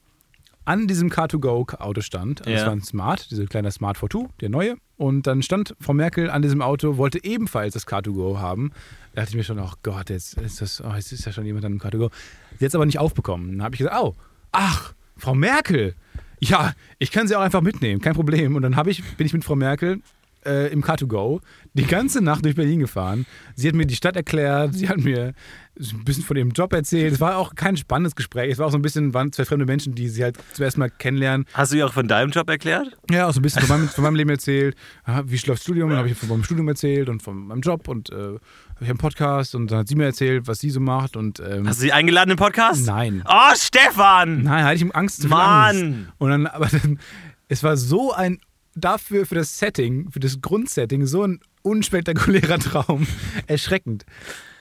[0.66, 2.42] an diesem Car2Go-Auto stand.
[2.42, 2.58] Also Ja.
[2.58, 4.76] Das war ein Smart, dieser kleine Smart 42, der neue.
[4.98, 8.72] Und dann stand Frau Merkel an diesem Auto, wollte ebenfalls das Car2Go haben.
[9.14, 11.46] Da dachte ich mir schon, oh Gott, jetzt ist, das, oh, jetzt ist ja schon
[11.46, 12.12] jemand an dem Car2Go.
[12.58, 13.58] Sie hat es aber nicht aufbekommen.
[13.58, 14.16] Dann habe ich gesagt, oh,
[14.52, 15.96] ach, Frau Merkel.
[16.40, 18.56] Ja, ich kann sie auch einfach mitnehmen, kein Problem.
[18.56, 20.02] Und dann ich, bin ich mit Frau Merkel
[20.46, 21.42] äh, im Car2Go
[21.74, 23.26] die ganze Nacht durch Berlin gefahren.
[23.56, 25.34] Sie hat mir die Stadt erklärt, sie hat mir
[25.78, 27.14] ein bisschen von ihrem Job erzählt.
[27.14, 28.52] Es war auch kein spannendes Gespräch.
[28.54, 30.90] Es war auch so ein bisschen, waren zwei fremde Menschen, die sie halt zuerst mal
[30.90, 31.46] kennenlernen.
[31.54, 32.96] Hast du ihr auch von deinem Job erklärt?
[33.12, 34.76] Ja, auch so ein bisschen von meinem, von meinem Leben erzählt.
[35.06, 35.90] Wie läuft das Studium?
[35.90, 38.90] Dann habe ich von meinem Studium erzählt und von meinem Job und äh, ich habe
[38.90, 41.16] einen Podcast und dann hat sie mir erzählt, was sie so macht.
[41.16, 42.86] Und, ähm, Hast du sie eingeladen im Podcast?
[42.86, 43.24] Nein.
[43.28, 44.44] Oh, Stefan!
[44.44, 45.76] Nein, hatte ich Angst zu Mann!
[45.78, 46.10] Angst.
[46.18, 47.00] Und dann, aber dann,
[47.48, 48.40] es war so ein,
[48.76, 53.08] dafür, für das Setting, für das Grundsetting, so ein unspektakulärer Traum.
[53.48, 54.06] Erschreckend.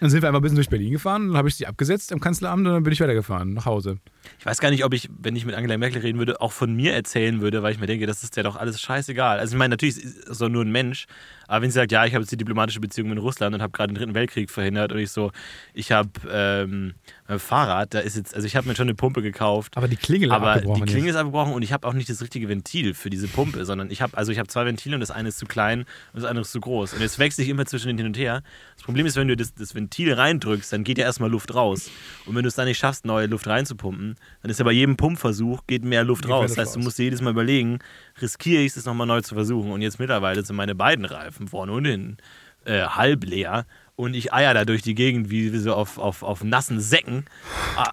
[0.04, 2.20] Dann sind wir einfach ein bisschen durch Berlin gefahren, dann habe ich sie abgesetzt im
[2.20, 3.96] Kanzleramt und dann bin ich weitergefahren nach Hause.
[4.38, 6.76] Ich weiß gar nicht, ob ich, wenn ich mit Angela Merkel reden würde, auch von
[6.76, 9.38] mir erzählen würde, weil ich mir denke, das ist ja doch alles scheißegal.
[9.38, 11.06] Also ich meine, natürlich ist so nur ein Mensch,
[11.48, 13.72] aber wenn sie sagt, ja, ich habe jetzt die diplomatische Beziehung mit Russland und habe
[13.72, 15.32] gerade den Dritten Weltkrieg verhindert und ich so,
[15.72, 16.92] ich habe ähm,
[17.26, 19.74] mein Fahrrad, da ist jetzt, also ich habe mir schon eine Pumpe gekauft.
[19.78, 22.48] Aber die Klingel aber die Klingel ist abgebrochen und ich habe auch nicht das richtige
[22.50, 25.30] Ventil für diese Pumpe, sondern ich habe, also ich habe zwei Ventile und das eine
[25.30, 26.92] ist zu klein und das andere ist zu groß.
[26.92, 28.42] Und jetzt wechsle ich immer zwischen den hin und her.
[28.76, 31.90] Das Problem ist, wenn du das, das Ventil reindrückst, dann geht ja erstmal Luft raus.
[32.26, 34.96] Und wenn du es dann nicht schaffst, neue Luft reinzupumpen, dann ist ja bei jedem
[34.96, 36.50] Pumpversuch geht mehr Luft Geht raus.
[36.50, 37.78] Das heißt, du musst dir jedes Mal überlegen,
[38.20, 39.70] riskiere ich es nochmal neu zu versuchen.
[39.70, 42.16] Und jetzt mittlerweile sind meine beiden Reifen vorne und hinten
[42.64, 43.66] äh, halb leer.
[43.96, 47.26] Und ich eier da durch die Gegend wie, wie so auf, auf, auf nassen Säcken.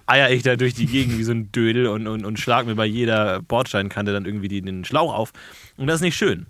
[0.06, 2.74] Eier ich da durch die Gegend wie so ein Dödel und, und, und schlag mir
[2.74, 5.32] bei jeder Bordsteinkante dann irgendwie die, den Schlauch auf.
[5.76, 6.46] Und das ist nicht schön.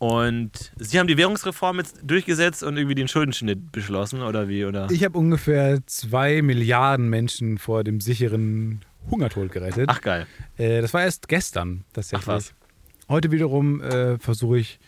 [0.00, 4.64] Und sie haben die Währungsreform jetzt durchgesetzt und irgendwie den Schuldenschnitt beschlossen, oder wie?
[4.64, 4.90] Oder?
[4.90, 9.90] Ich habe ungefähr zwei Milliarden Menschen vor dem sicheren Hungertod gerettet.
[9.92, 10.26] Ach geil.
[10.56, 12.26] Äh, das war erst gestern tatsächlich.
[12.26, 12.54] Ach was.
[13.10, 14.80] Heute wiederum äh, versuche ich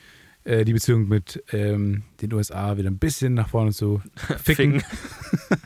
[0.45, 4.01] äh, die Beziehung mit ähm, den USA wieder ein bisschen nach vorne zu
[4.43, 4.83] ficken, Ficken.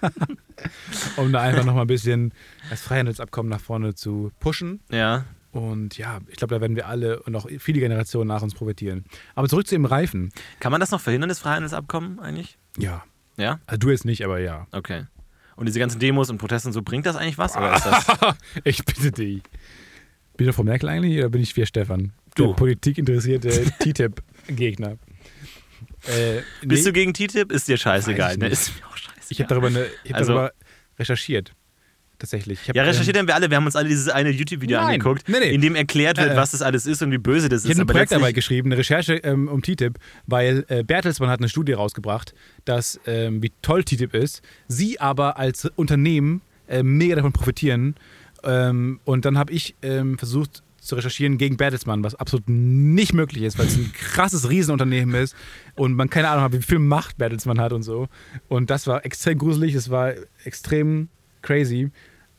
[1.18, 2.32] um da einfach nochmal ein bisschen
[2.68, 4.80] das Freihandelsabkommen nach vorne zu pushen.
[4.90, 5.24] Ja.
[5.56, 9.04] Und ja, ich glaube, da werden wir alle und auch viele Generationen nach uns profitieren.
[9.34, 10.30] Aber zurück zu dem Reifen.
[10.60, 12.58] Kann man das noch verhindern, das Freihandelsabkommen eigentlich?
[12.78, 13.04] Ja.
[13.36, 13.60] Ja?
[13.66, 14.66] Also du jetzt nicht, aber ja.
[14.72, 15.04] Okay.
[15.56, 17.56] Und diese ganzen Demos und Proteste und so, bringt das eigentlich was?
[17.56, 18.06] Oder ist das
[18.64, 19.42] Ich bitte dich.
[20.36, 22.12] Bin ich Frau Merkel eigentlich oder bin ich wie Stefan?
[22.34, 22.48] Du.
[22.48, 24.98] Der politikinteressierte TTIP-Gegner.
[26.06, 27.50] Äh, Bist nee, du gegen TTIP?
[27.52, 28.48] Ist dir scheißegal, ne?
[28.48, 29.24] Ist mir auch scheißegal.
[29.30, 30.52] Ich habe darüber, eine, ich hab Also- darüber
[30.98, 31.52] recherchiert.
[32.18, 32.60] Tatsächlich.
[32.66, 33.50] Ich ja, recherchiert haben wir alle.
[33.50, 35.50] Wir haben uns alle dieses eine YouTube-Video angeguckt, Nee, nee.
[35.54, 36.36] in dem erklärt wird, Äh, äh.
[36.36, 37.76] was das alles ist und wie böse das Ich ist.
[37.76, 41.40] habe eine Aber Projektarbeit letztlich, geschrieben, eine Recherche ähm, um TTIP, weil äh, Bertelsmann hat
[41.40, 47.16] eine Studie rausgebracht, dass ähm, wie toll TTIP ist, sie aber als Unternehmen äh, mega
[47.16, 47.96] davon profitieren.
[48.44, 53.42] Ähm, und dann habe ich ähm, versucht zu recherchieren gegen Bertelsmann, was absolut nicht möglich
[53.42, 55.34] ist, weil es ein krasses Riesenunternehmen ist
[55.74, 58.06] und man keine Ahnung hat, wie viel Macht Bertelsmann hat und so.
[58.48, 61.08] Und das war extrem gruselig, das war extrem
[61.42, 61.90] crazy.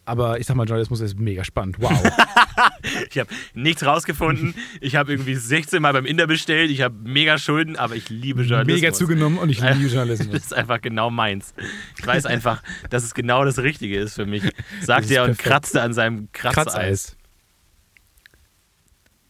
[0.05, 1.75] Aber ich sag mal, Journalismus ist mega spannend.
[1.81, 1.91] Wow.
[3.09, 4.55] ich habe nichts rausgefunden.
[4.79, 6.71] Ich habe irgendwie 16 Mal beim Inder bestellt.
[6.71, 8.81] Ich habe mega Schulden, aber ich liebe Journalismus.
[8.81, 10.33] mega zugenommen und ich liebe Das Journalismus.
[10.37, 11.53] ist einfach genau meins.
[11.99, 14.43] Ich weiß einfach, dass es genau das Richtige ist für mich.
[14.81, 16.63] Sagt ist er und kratzte an seinem Kratzeis.
[16.63, 17.17] Kratzeis.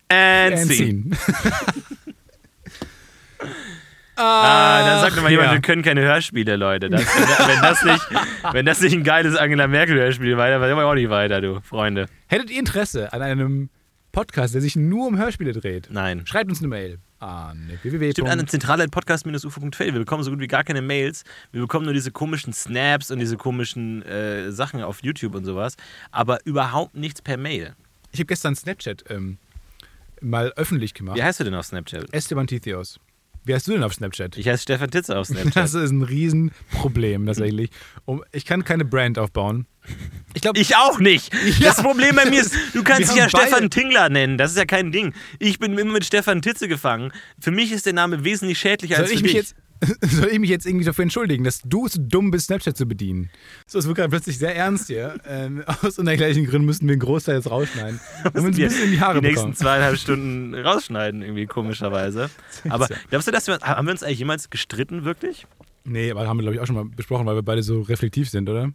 [0.09, 1.15] And And scene.
[1.15, 1.96] scene.
[4.17, 5.53] Ah, da sagt immer jemand, ja.
[5.53, 6.89] wir können keine Hörspiele, Leute.
[6.89, 8.07] Das, wenn, das nicht,
[8.51, 11.61] wenn das nicht ein geiles Angela Merkel-Hörspiel war, dann war ich auch nicht weiter, du,
[11.61, 12.07] Freunde.
[12.27, 13.69] Hättet ihr Interesse an einem
[14.11, 15.89] Podcast, der sich nur um Hörspiele dreht?
[15.91, 16.25] Nein.
[16.25, 18.11] Schreibt uns eine Mail an www.
[18.11, 19.93] Stimmt, an zentrale.podcast-ufo.fail.
[19.93, 21.23] Wir bekommen so gut wie gar keine Mails.
[21.51, 25.75] Wir bekommen nur diese komischen Snaps und diese komischen äh, Sachen auf YouTube und sowas.
[26.11, 27.75] Aber überhaupt nichts per Mail.
[28.11, 29.37] Ich habe gestern Snapchat ähm,
[30.21, 31.17] mal öffentlich gemacht.
[31.17, 32.11] Wie heißt du denn auf Snapchat?
[32.11, 32.99] Esteban Tithios.
[33.47, 34.37] Wie heißt du denn auf Snapchat?
[34.37, 35.55] Ich heiße Stefan Titze auf Snapchat.
[35.55, 37.69] Das ist ein Riesenproblem tatsächlich.
[38.05, 39.65] Um, ich kann keine Brand aufbauen.
[40.33, 41.33] Ich glaube, Ich auch nicht.
[41.59, 41.69] Ja.
[41.69, 44.37] Das Problem bei mir ist, du kannst dich ja beide- Stefan Tingler nennen.
[44.37, 45.13] Das ist ja kein Ding.
[45.39, 47.11] Ich bin immer mit Stefan Titze gefangen.
[47.39, 49.41] Für mich ist der Name wesentlich schädlicher soll als ich für mich dich.
[49.41, 49.55] jetzt
[50.01, 53.29] soll ich mich jetzt irgendwie dafür entschuldigen, dass du zu dumm bist, Snapchat zu bedienen?
[53.65, 55.15] So, es wird gerade plötzlich sehr ernst hier.
[55.25, 57.99] Ähm, aus unerklärlichen Gründen müssten wir einen Großteil jetzt rausschneiden.
[58.23, 59.55] Und uns ein wir bisschen in die Haare die nächsten bekommen.
[59.55, 62.29] zweieinhalb Stunden rausschneiden, irgendwie komischerweise.
[62.69, 65.45] Aber glaubst du, dass wir, haben wir uns eigentlich jemals gestritten, wirklich?
[65.83, 68.29] Nee, aber haben wir, glaube ich, auch schon mal besprochen, weil wir beide so reflektiv
[68.29, 68.71] sind, oder?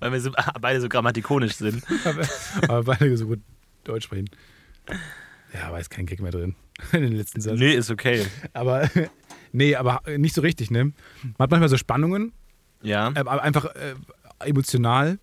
[0.00, 1.82] Weil wir so, beide so grammatikonisch sind.
[2.04, 2.28] aber,
[2.62, 3.40] aber beide so gut
[3.84, 4.28] Deutsch sprechen.
[5.54, 6.54] Ja, aber ist kein Gag mehr drin.
[6.92, 7.58] In den letzten Satz.
[7.58, 8.24] Nee, ist okay.
[8.52, 8.88] Aber,
[9.52, 10.84] nee, aber nicht so richtig, ne?
[10.84, 12.32] Man hat manchmal so Spannungen,
[12.82, 13.10] Ja.
[13.14, 13.94] äh, aber einfach äh,
[14.44, 15.18] emotional.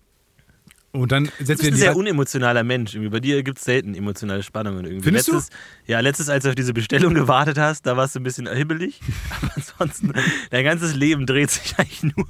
[0.92, 2.94] Und dann Du setzt bist ihr ein sehr unemotionaler Mensch.
[2.94, 4.86] Irgendwie bei dir gibt es selten emotionale Spannungen.
[4.86, 5.02] Irgendwie.
[5.02, 5.32] Findest du?
[5.32, 5.50] letztes,
[5.86, 9.00] Ja, letztes, als du auf diese Bestellung gewartet hast, da warst du ein bisschen hibbelig.
[9.42, 10.12] Aber ansonsten,
[10.50, 12.26] dein ganzes Leben dreht sich eigentlich nur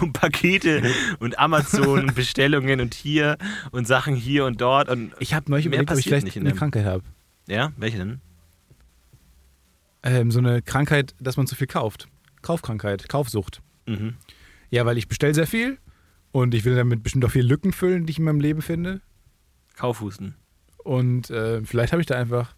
[0.00, 0.82] um Pakete
[1.20, 3.38] und Amazon und Bestellungen und hier
[3.70, 4.88] und Sachen hier und dort.
[4.88, 7.04] Und Ich habe neulich überlegt, ob ich vielleicht eine Krankheit habe.
[7.46, 8.20] ja, welche denn?
[10.02, 12.08] Ähm, so eine Krankheit, dass man zu viel kauft.
[12.42, 13.60] Kaufkrankheit, Kaufsucht.
[13.86, 14.14] Mhm.
[14.70, 15.78] Ja, weil ich bestelle sehr viel
[16.32, 19.00] und ich will damit bestimmt auch viele Lücken füllen, die ich in meinem Leben finde.
[19.76, 20.34] Kaufhusten.
[20.78, 22.54] Und äh, vielleicht habe ich da einfach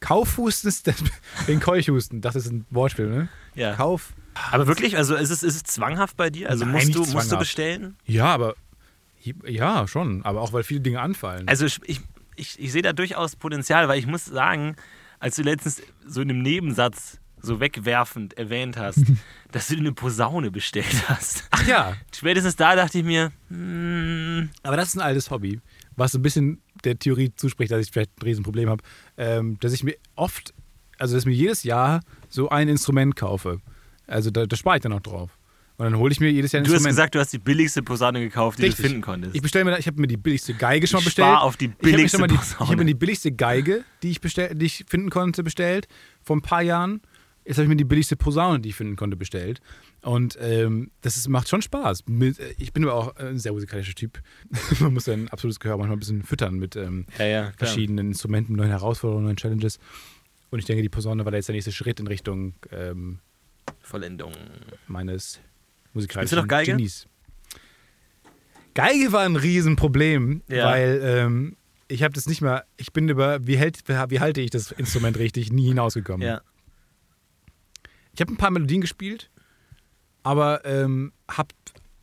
[0.00, 0.90] Kaufhusten ist
[1.46, 2.20] wegen Keuchhusten.
[2.20, 3.28] Das ist ein Wortspiel, ne?
[3.54, 3.74] Ja.
[3.74, 4.14] Kauf.
[4.52, 6.48] Aber wirklich, also ist es, ist es zwanghaft bei dir?
[6.48, 7.96] Also Nein, musst, du, musst du bestellen?
[8.04, 8.54] Ja, aber
[9.44, 10.24] ja, schon.
[10.24, 11.48] Aber auch weil viele Dinge anfallen.
[11.48, 12.00] Also ich, ich,
[12.58, 14.76] ich sehe da durchaus Potenzial, weil ich muss sagen,
[15.18, 19.04] als du letztens so in einem Nebensatz so wegwerfend erwähnt hast,
[19.52, 21.44] dass du dir eine Posaune bestellt hast.
[21.50, 25.60] Ach ja, Spätestens da dachte ich mir, hm, aber das ist ein altes Hobby,
[25.96, 28.82] was so ein bisschen der Theorie zuspricht, dass ich vielleicht ein Riesenproblem habe,
[29.16, 30.52] ähm, dass ich mir oft,
[30.98, 33.60] also dass ich mir jedes Jahr so ein Instrument kaufe.
[34.06, 35.37] Also da, da spare ich dann auch drauf.
[35.78, 36.96] Und dann hole ich mir jedes Jahr ein du hast Instrument.
[36.96, 38.82] gesagt, du hast die billigste Posaune gekauft, die Richtig.
[38.84, 39.34] du finden konntest.
[39.36, 41.28] Ich bestelle mir, ich habe mir die billigste Geige schon mal Ich bestellt.
[41.28, 42.68] spar auf die ich habe mir, billigste mal die, ich Posaune.
[42.70, 45.86] habe mir die billigste Geige, die ich, bestell, die ich finden konnte, bestellt.
[46.22, 47.00] Vor ein paar Jahren.
[47.44, 49.60] Jetzt habe ich mir die billigste Posaune, die ich finden konnte, bestellt.
[50.02, 52.02] Und ähm, das ist, macht schon Spaß.
[52.20, 54.20] Äh, ich bin aber auch ein sehr musikalischer Typ.
[54.80, 58.56] Man muss sein absolutes Gehör manchmal ein bisschen füttern mit ähm, ja, ja, verschiedenen Instrumenten,
[58.56, 59.78] neuen Herausforderungen, neuen Challenges.
[60.50, 63.20] Und ich denke, die Posaune war da jetzt der nächste Schritt in Richtung ähm,
[63.80, 64.32] Vollendung.
[64.88, 65.38] meines
[65.94, 66.72] musikalischen Willst du noch Geige?
[66.72, 67.06] Genies.
[68.74, 70.66] Geige war ein Riesenproblem, Ja.
[70.66, 71.56] weil ähm,
[71.88, 75.18] ich habe das nicht mal, ich bin über, wie, hält, wie halte ich das Instrument
[75.18, 76.26] richtig, nie hinausgekommen.
[76.26, 76.42] Ja.
[78.12, 79.30] Ich habe ein paar Melodien gespielt,
[80.22, 81.52] aber ähm, hab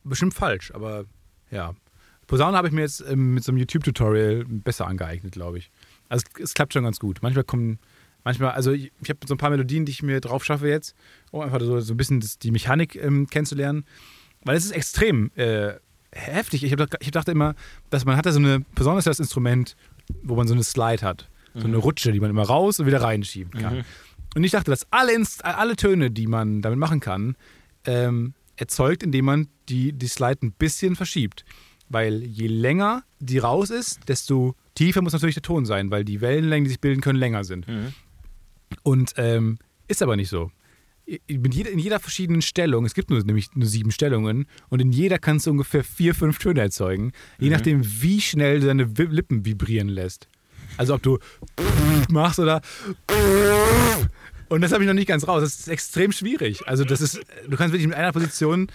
[0.03, 1.05] bestimmt falsch, aber
[1.51, 1.75] ja.
[2.27, 5.69] Posaune habe ich mir jetzt ähm, mit so einem YouTube-Tutorial besser angeeignet, glaube ich.
[6.09, 7.19] Also es, es klappt schon ganz gut.
[7.21, 7.77] Manchmal kommen,
[8.23, 10.95] manchmal, also ich, ich habe so ein paar Melodien, die ich mir drauf schaffe jetzt,
[11.35, 13.85] um einfach so, so ein bisschen das, die Mechanik ähm, kennenzulernen.
[14.43, 15.73] Weil es ist extrem äh,
[16.11, 16.63] heftig.
[16.63, 17.55] Ich, hab, ich dachte immer,
[17.89, 19.75] dass man hat da so eine, besonders das Instrument,
[20.23, 21.29] wo man so eine Slide hat.
[21.57, 23.77] So eine Rutsche, die man immer raus und wieder reinschieben kann.
[23.77, 23.83] Mhm.
[24.35, 27.37] Und ich dachte, dass alle, Inst alle Töne, die man damit machen kann,
[27.85, 31.45] ähm, erzeugt, indem man die, die Slide ein bisschen verschiebt.
[31.87, 36.19] Weil je länger die raus ist, desto tiefer muss natürlich der Ton sein, weil die
[36.19, 37.69] Wellenlängen, die sich bilden können, länger sind.
[37.69, 37.93] Mhm.
[38.83, 39.57] Und ähm,
[39.87, 40.51] ist aber nicht so.
[41.27, 44.91] In jeder, in jeder verschiedenen Stellung, es gibt nur, nämlich nur sieben Stellungen, und in
[44.91, 49.45] jeder kannst du ungefähr vier, fünf Töne erzeugen, je nachdem, wie schnell du deine Lippen
[49.45, 50.27] vibrieren lässt.
[50.77, 51.19] Also ob du
[52.09, 52.61] machst oder
[54.49, 55.41] und das habe ich noch nicht ganz raus.
[55.41, 56.67] Das ist extrem schwierig.
[56.67, 58.67] Also das ist, du kannst wirklich mit einer Position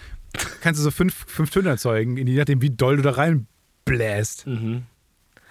[0.61, 4.47] kannst du so fünf, fünf Töne erzeugen, je nachdem, wie doll du da reinbläst.
[4.47, 4.83] Mhm.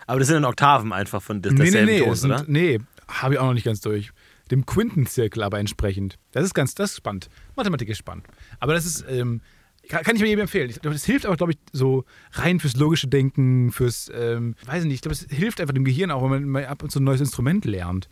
[0.07, 2.45] Aber das sind dann Oktaven einfach von des, Nee, nee, nee, es sind, oder?
[2.47, 4.11] nee, habe ich auch noch nicht ganz durch.
[4.51, 6.19] Dem Quintenzirkel aber entsprechend.
[6.33, 7.29] Das ist ganz, das ist spannend.
[7.57, 8.27] Mathematik ist spannend.
[8.59, 9.41] Aber das ist, ähm,
[9.89, 10.71] kann, kann ich mir jedem empfehlen.
[10.71, 14.83] Ich glaube, das hilft aber, glaube ich, so rein fürs logische Denken, fürs, ähm, weiß
[14.83, 17.01] ich nicht, ich glaube, es hilft einfach dem Gehirn auch, wenn man ab und zu
[17.01, 18.09] ein neues Instrument lernt.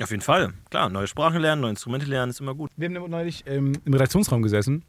[0.00, 0.52] Auf jeden Fall.
[0.70, 2.70] Klar, neue Sprachen lernen, neue Instrumente lernen ist immer gut.
[2.76, 4.84] Wir haben neulich ähm, im Redaktionsraum gesessen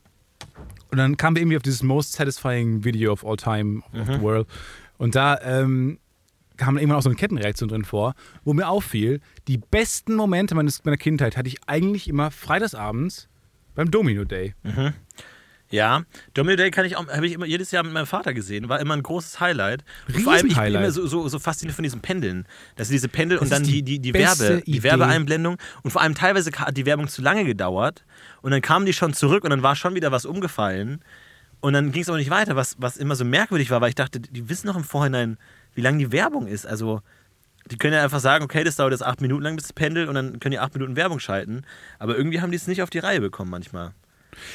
[0.91, 4.21] und dann kamen wir irgendwie auf dieses Most Satisfying Video of All Time of the
[4.21, 4.47] World.
[4.97, 5.99] Und da ähm,
[6.59, 10.85] kam irgendwann auch so eine Kettenreaktion drin vor, wo mir auffiel, die besten Momente meines,
[10.85, 13.29] meiner Kindheit hatte ich eigentlich immer freitagsabends
[13.73, 14.53] beim Domino Day.
[15.71, 16.03] Ja,
[16.33, 18.79] Domino Day kann ich auch, habe ich immer jedes Jahr mit meinem Vater gesehen, war
[18.79, 19.83] immer ein großes Highlight.
[20.07, 22.45] Und vor allem, ich bin immer so, so, so fasziniert von diesen Pendeln.
[22.75, 24.81] Dass diese Pendel Das und dann die, die die, Werbe, die.
[24.81, 25.57] Werbeeinblendung.
[25.83, 28.03] Und vor allem teilweise hat die Werbung zu lange gedauert.
[28.41, 31.03] Und dann kamen die schon zurück und dann war schon wieder was umgefallen.
[31.61, 33.95] Und dann ging es aber nicht weiter, was, was immer so merkwürdig war, weil ich
[33.95, 35.37] dachte, die wissen noch im Vorhinein,
[35.79, 36.67] wie lang die Werbung ist.
[36.67, 37.01] Also,
[37.71, 40.09] die können ja einfach sagen, okay, das dauert jetzt acht Minuten lang bis es pendelt
[40.09, 41.63] und dann können die acht Minuten Werbung schalten.
[41.99, 43.93] Aber irgendwie haben die es nicht auf die Reihe bekommen manchmal.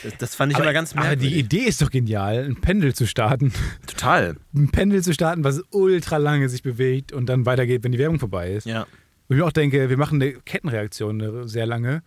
[0.03, 1.33] Das, das fand ich immer ganz aber merkwürdig.
[1.33, 3.53] die Idee ist doch genial, ein Pendel zu starten.
[3.87, 4.37] Total.
[4.55, 8.19] Ein Pendel zu starten, was ultra lange sich bewegt und dann weitergeht, wenn die Werbung
[8.19, 8.67] vorbei ist.
[8.67, 8.87] Ja.
[9.29, 12.03] Wo ich mir auch denke, wir machen eine Kettenreaktion eine sehr lange.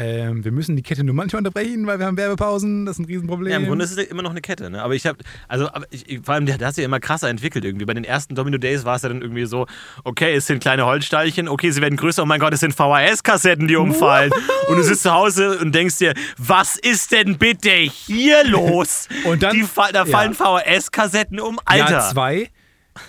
[0.00, 2.86] Ähm, wir müssen die Kette nur manchmal unterbrechen, weil wir haben Werbepausen.
[2.86, 3.50] Das ist ein Riesenproblem.
[3.52, 4.82] Ja, im Grunde ist es immer noch eine Kette, ne?
[4.82, 5.18] Aber ich habe,
[5.48, 7.84] also, aber ich, vor allem, der, der hat sich ja immer krasser entwickelt irgendwie.
[7.84, 9.66] Bei den ersten Domino Days war es ja dann irgendwie so,
[10.04, 13.68] okay, es sind kleine Holzsteilchen, okay, sie werden größer, oh mein Gott, es sind VHS-Kassetten,
[13.68, 14.32] die umfallen.
[14.68, 19.08] und du sitzt zu Hause und denkst dir, was ist denn bitte hier los?
[19.24, 20.06] Und dann- die, da ja.
[20.06, 21.90] fallen VHS-Kassetten um, Alter.
[21.90, 22.48] Jahr zwei.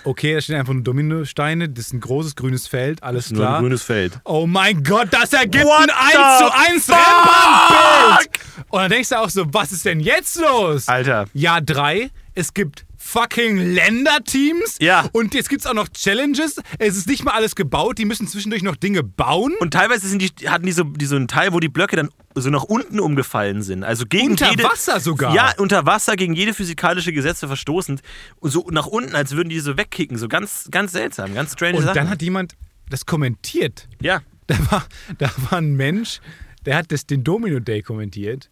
[0.04, 1.68] Okay, da stehen einfach nur Dominosteine.
[1.68, 3.60] Das ist ein großes grünes Feld, alles Nur ein klar.
[3.60, 4.18] grünes Feld.
[4.24, 6.96] Oh mein Gott, das ergibt What ein 1 the zu 1 fuck?
[6.96, 8.30] Rennbahnbild.
[8.70, 10.88] Und dann denkst du auch so, was ist denn jetzt los?
[10.88, 11.26] Alter.
[11.32, 14.76] Jahr 3, es gibt fucking Länderteams.
[14.80, 15.08] Ja.
[15.12, 16.60] Und jetzt gibt's auch noch Challenges.
[16.78, 17.98] Es ist nicht mal alles gebaut.
[17.98, 19.54] Die müssen zwischendurch noch Dinge bauen.
[19.60, 22.10] Und teilweise sind die, hatten die so, die so einen Teil, wo die Blöcke dann
[22.40, 23.84] so nach unten umgefallen sind.
[23.84, 25.34] Also gegen Unter jede, Wasser sogar.
[25.34, 28.02] Ja, unter Wasser gegen jede physikalische Gesetze verstoßend.
[28.40, 30.18] Und so nach unten, als würden die so wegkicken.
[30.18, 31.94] So ganz, ganz seltsam, ganz strange Und Sachen.
[31.94, 32.54] dann hat jemand
[32.90, 33.88] das kommentiert.
[34.00, 34.20] ja.
[34.46, 34.86] Da war,
[35.18, 36.20] da war ein Mensch,
[36.64, 38.48] der hat das, den Domino Day kommentiert.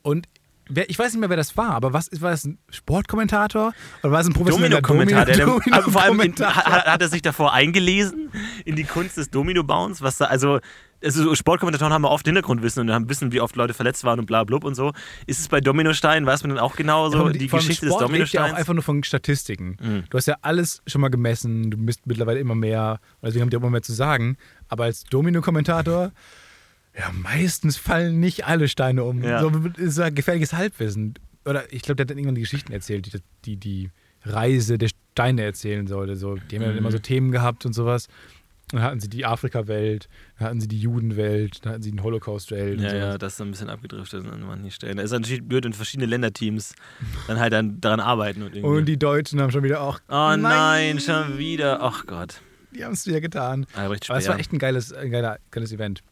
[0.00, 0.26] Und
[0.74, 3.72] wer, ich weiß nicht mehr, wer das war, aber was war das ein Sportkommentator?
[4.02, 5.24] Oder war es ein professioneller Domino-Kommentar.
[5.26, 8.30] Der- Domino, der- Vor allem in, Domino hat, hat er sich davor eingelesen
[8.64, 10.60] in die Kunst des Domino-Bauens, was da, also,
[11.04, 14.20] also so Sportkommentatoren haben ja oft Hintergrundwissen und haben wissen, wie oft Leute verletzt waren
[14.20, 14.92] und bla blub und so.
[15.26, 17.92] Ist es bei Dominostein, weiß man dann auch genau so Vor die allem Geschichte des
[17.92, 18.54] lebt ja auch Dominosteins?
[18.54, 19.76] einfach nur von Statistiken.
[19.80, 20.04] Mhm.
[20.10, 23.56] Du hast ja alles schon mal gemessen, du misst mittlerweile immer mehr, deswegen haben die
[23.56, 24.36] auch immer mehr zu sagen.
[24.68, 26.12] Aber als Domino-Kommentator,
[26.98, 29.22] ja, meistens fallen nicht alle Steine um.
[29.22, 29.40] Ja.
[29.40, 31.14] So ist ja gefährliches Halbwissen.
[31.44, 33.90] Oder ich glaube, der hat dann irgendwann die Geschichten erzählt, die die, die
[34.24, 36.16] Reise der Steine erzählen sollte.
[36.16, 36.78] So, die haben ja dann Mhm.
[36.78, 38.08] immer so Themen gehabt und sowas.
[38.68, 42.80] Dann hatten sie die Afrika-Welt, dann hatten sie die Judenwelt, dann hatten sie den Holocaust-Welt.
[42.80, 44.96] Ja, ja, das ist so ein bisschen abgedriftet an manchen Stellen.
[44.96, 46.74] Da ist natürlich blöd, wenn verschiedene Länderteams
[47.26, 48.42] dann halt dann daran arbeiten.
[48.42, 48.78] Und, irgendwie.
[48.78, 49.98] Und die Deutschen haben schon wieder auch.
[50.08, 51.82] oh nein, schon wieder.
[51.82, 52.40] Ach Gott.
[52.74, 53.66] Die haben es wieder getan.
[53.74, 56.02] Albrecht Aber es war echt ein geiles, ein geiler, geiles Event.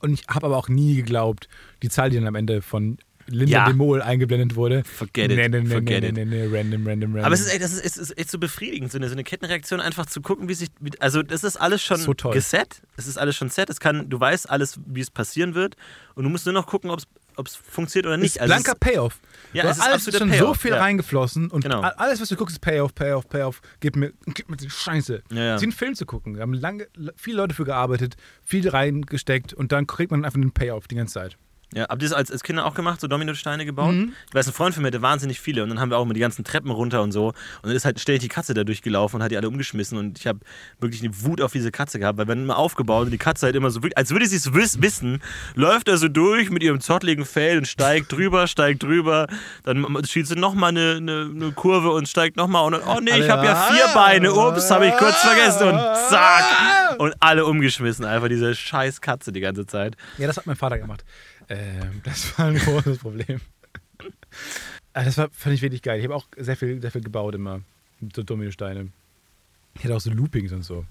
[0.00, 1.48] Und ich habe aber auch nie geglaubt,
[1.82, 3.64] die Zahl, die dann am Ende von Linda Ja.
[3.66, 4.82] de Mol eingeblendet wurde.
[4.84, 6.14] Forget it, Nee, nee, nee, forget nee, it.
[6.14, 7.24] nee, nee, random, random, random.
[7.24, 9.22] Aber es ist echt, das ist, es ist echt so befriedigend, so eine, so eine
[9.22, 10.68] Kettenreaktion, einfach zu gucken, wie sich.
[10.98, 12.82] Also, das ist alles schon So geset.
[12.96, 13.70] Es ist alles schon set.
[13.70, 15.76] Es kann, du weißt alles, wie es passieren wird.
[16.16, 17.06] Und du musst nur noch gucken, ob es
[17.48, 18.36] funktioniert oder nicht.
[18.36, 19.20] ist Also, blanker Payoff.
[19.52, 20.78] Ja, es ist alles absoluter schon Payoff, so viel ja.
[20.80, 21.80] reingeflossen und Genau.
[21.80, 23.60] alles, was du guckst, ist Payoff, Payoff, Payoff.
[23.80, 25.22] Gib mir, gib mir die Scheiße.
[25.30, 25.54] Ja, ja.
[25.54, 26.34] Es ist wie ein Film zu gucken.
[26.34, 30.52] Da haben lange, viele Leute für gearbeitet, viel reingesteckt und dann kriegt man einfach den
[30.52, 31.36] Payoff die ganze Zeit.
[31.72, 33.92] Ja, habt ihr das als, als Kinder auch gemacht, so Dominosteine gebaut?
[33.94, 34.12] Mhm.
[34.28, 36.14] Ich weiß, ein Freund von mir hatte wahnsinnig viele und dann haben wir auch mal
[36.14, 37.28] die ganzen Treppen runter und so.
[37.28, 40.18] Und dann ist halt ständig die Katze da durchgelaufen und hat die alle umgeschmissen und
[40.18, 40.40] ich habe
[40.80, 43.46] wirklich eine Wut auf diese Katze gehabt, weil wir haben immer aufgebaut und die Katze
[43.46, 45.22] halt immer so, wirklich- als würde sie es wiss- wissen,
[45.54, 49.28] läuft er so durch mit ihrem zottligen Fell und steigt drüber, steigt drüber,
[49.62, 53.16] dann schießt sie nochmal eine, eine, eine Kurve und steigt nochmal und dann, oh nee,
[53.16, 58.04] ich habe ja vier Beine, ups, habe ich kurz vergessen und zack und alle umgeschmissen,
[58.04, 59.96] einfach diese scheiß Katze die ganze Zeit.
[60.18, 61.04] Ja, das hat mein Vater gemacht.
[61.50, 63.40] Ähm, das war ein großes Problem.
[64.94, 65.98] Ah, Das war, fand ich wirklich geil.
[65.98, 67.60] Ich habe auch sehr viel, sehr viel gebaut immer.
[68.14, 68.88] So Dominosteine.
[69.74, 70.86] Ich hatte auch so Loopings und so.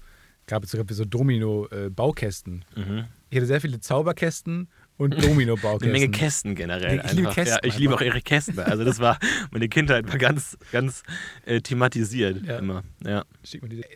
[0.46, 2.64] Gab es sogar so Domino-Baukästen.
[2.76, 3.04] Mhm.
[3.30, 5.88] Ich hatte sehr viele Zauberkästen und Domino-Baukästen.
[5.90, 7.02] Eine Menge Kästen generell.
[7.04, 7.30] Ich liebe.
[7.30, 8.58] Kästen ja, ich liebe auch ihre Kästen.
[8.58, 9.18] Also das war
[9.50, 11.02] meine Kindheit war ganz, ganz
[11.46, 12.58] äh, thematisiert Ja.
[12.58, 12.82] immer.
[13.04, 13.24] Ja.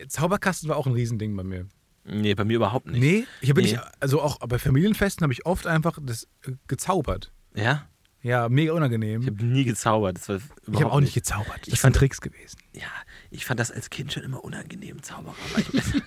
[0.07, 1.67] Zauberkasten war auch ein Riesending bei mir.
[2.07, 2.99] Nee, bei mir überhaupt nicht.
[2.99, 3.71] Nee, ich habe Nee.
[3.71, 7.31] nicht, also auch bei Familienfesten habe ich oft einfach das äh, gezaubert.
[7.55, 7.87] Ja?
[8.21, 9.21] Ja, mega unangenehm.
[9.21, 10.17] Ich habe nie gezaubert.
[10.17, 10.35] Das war
[10.71, 11.59] Ich habe auch nicht gezaubert.
[11.61, 12.57] Das Ich fand- Tricks gewesen.
[12.73, 12.87] Ja,
[13.31, 15.35] ich fand das als Kind schon immer unangenehm, Zauberer.
[15.57, 16.01] Ich,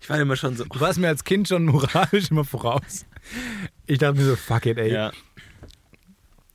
[0.00, 0.64] ich war immer schon so.
[0.64, 3.04] Du warst mir als Kind schon moralisch immer voraus.
[3.86, 4.92] Ich dachte mir so, fuck it, ey.
[4.92, 5.12] Ja.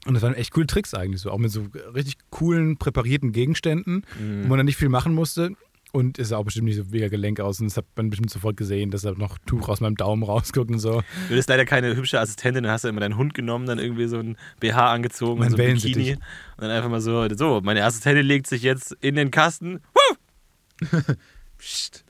[0.05, 1.31] Und das waren echt coole Tricks eigentlich so.
[1.31, 4.43] Auch mit so richtig coolen, präparierten Gegenständen, Mhm.
[4.43, 5.51] wo man dann nicht viel machen musste.
[5.97, 7.59] Und es sah auch bestimmt nicht so mega gelenk aus.
[7.59, 10.69] Und das hat man bestimmt sofort gesehen, dass da noch Tuch aus meinem Daumen rausguckt
[10.69, 11.01] und so.
[11.27, 14.05] Du bist leider keine hübsche Assistentin, dann hast du immer deinen Hund genommen, dann irgendwie
[14.05, 15.73] so ein BH angezogen und so ein.
[15.73, 16.11] Bikini.
[16.11, 16.21] Und
[16.59, 19.81] dann einfach mal so, so, meine Assistentin legt sich jetzt in den Kasten.
[19.95, 20.87] Woo!
[21.57, 22.05] Psst.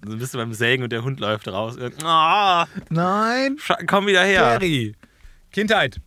[0.00, 1.76] Dann bist du beim Sägen und der Hund läuft raus.
[2.02, 4.58] Ah, Nein, komm wieder her.
[4.58, 4.94] Terry.
[5.52, 6.00] Kindheit.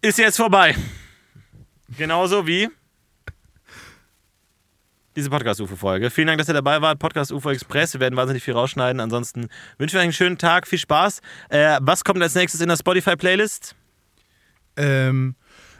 [0.00, 0.76] Ist jetzt vorbei.
[1.98, 2.68] Genauso wie
[5.16, 6.10] diese Podcast-UFO-Folge.
[6.10, 6.98] Vielen Dank, dass ihr dabei wart.
[6.98, 7.92] Podcast UFO Express.
[7.94, 9.00] Wir werden wahnsinnig viel rausschneiden.
[9.00, 9.48] Ansonsten
[9.78, 10.66] wünschen wir euch einen schönen Tag.
[10.66, 11.20] Viel Spaß.
[11.50, 13.74] Äh, was kommt als nächstes in der Spotify-Playlist?
[14.76, 15.34] Ähm,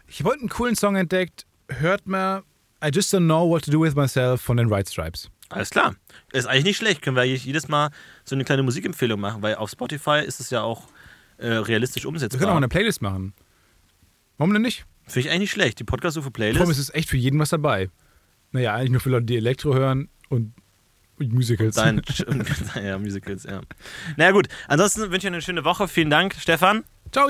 [0.06, 1.46] ich habe heute einen coolen Song entdeckt.
[1.68, 2.42] Hört mal
[2.84, 5.30] I Just Don't Know What to Do With Myself von den White Stripes.
[5.48, 5.94] Alles klar.
[6.32, 7.02] Ist eigentlich nicht schlecht.
[7.02, 7.90] Können wir eigentlich jedes Mal
[8.24, 10.88] so eine kleine Musikempfehlung machen, weil auf Spotify ist es ja auch
[11.38, 12.56] äh, realistisch Wir können auch umsetzbar.
[12.56, 13.34] eine Playlist machen.
[14.38, 14.84] Warum denn nicht?
[15.06, 15.78] Finde ich eigentlich nicht schlecht.
[15.78, 16.70] Die Podcast UFO Vor allem Playlist.
[16.72, 17.90] ist es echt für jeden was dabei.
[18.52, 20.54] Naja, eigentlich nur für Leute, die Elektro hören und
[21.18, 21.74] Musicals.
[21.76, 22.02] Dein,
[22.82, 23.60] ja, Musicals, ja.
[24.16, 25.88] Na gut, ansonsten wünsche ich euch eine schöne Woche.
[25.88, 26.84] Vielen Dank, Stefan.
[27.12, 27.28] Ciao!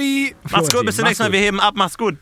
[0.51, 1.33] Macht's gut, bis zum nächsten Mal.
[1.33, 1.75] Wir heben ab.
[1.77, 2.17] Macht's gut.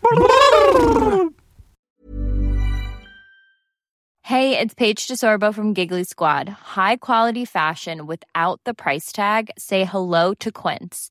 [4.22, 6.48] Hey, it's Paige DeSorbo from Giggly Squad.
[6.76, 9.50] High quality fashion without the price tag.
[9.58, 11.10] Say hello to Quince.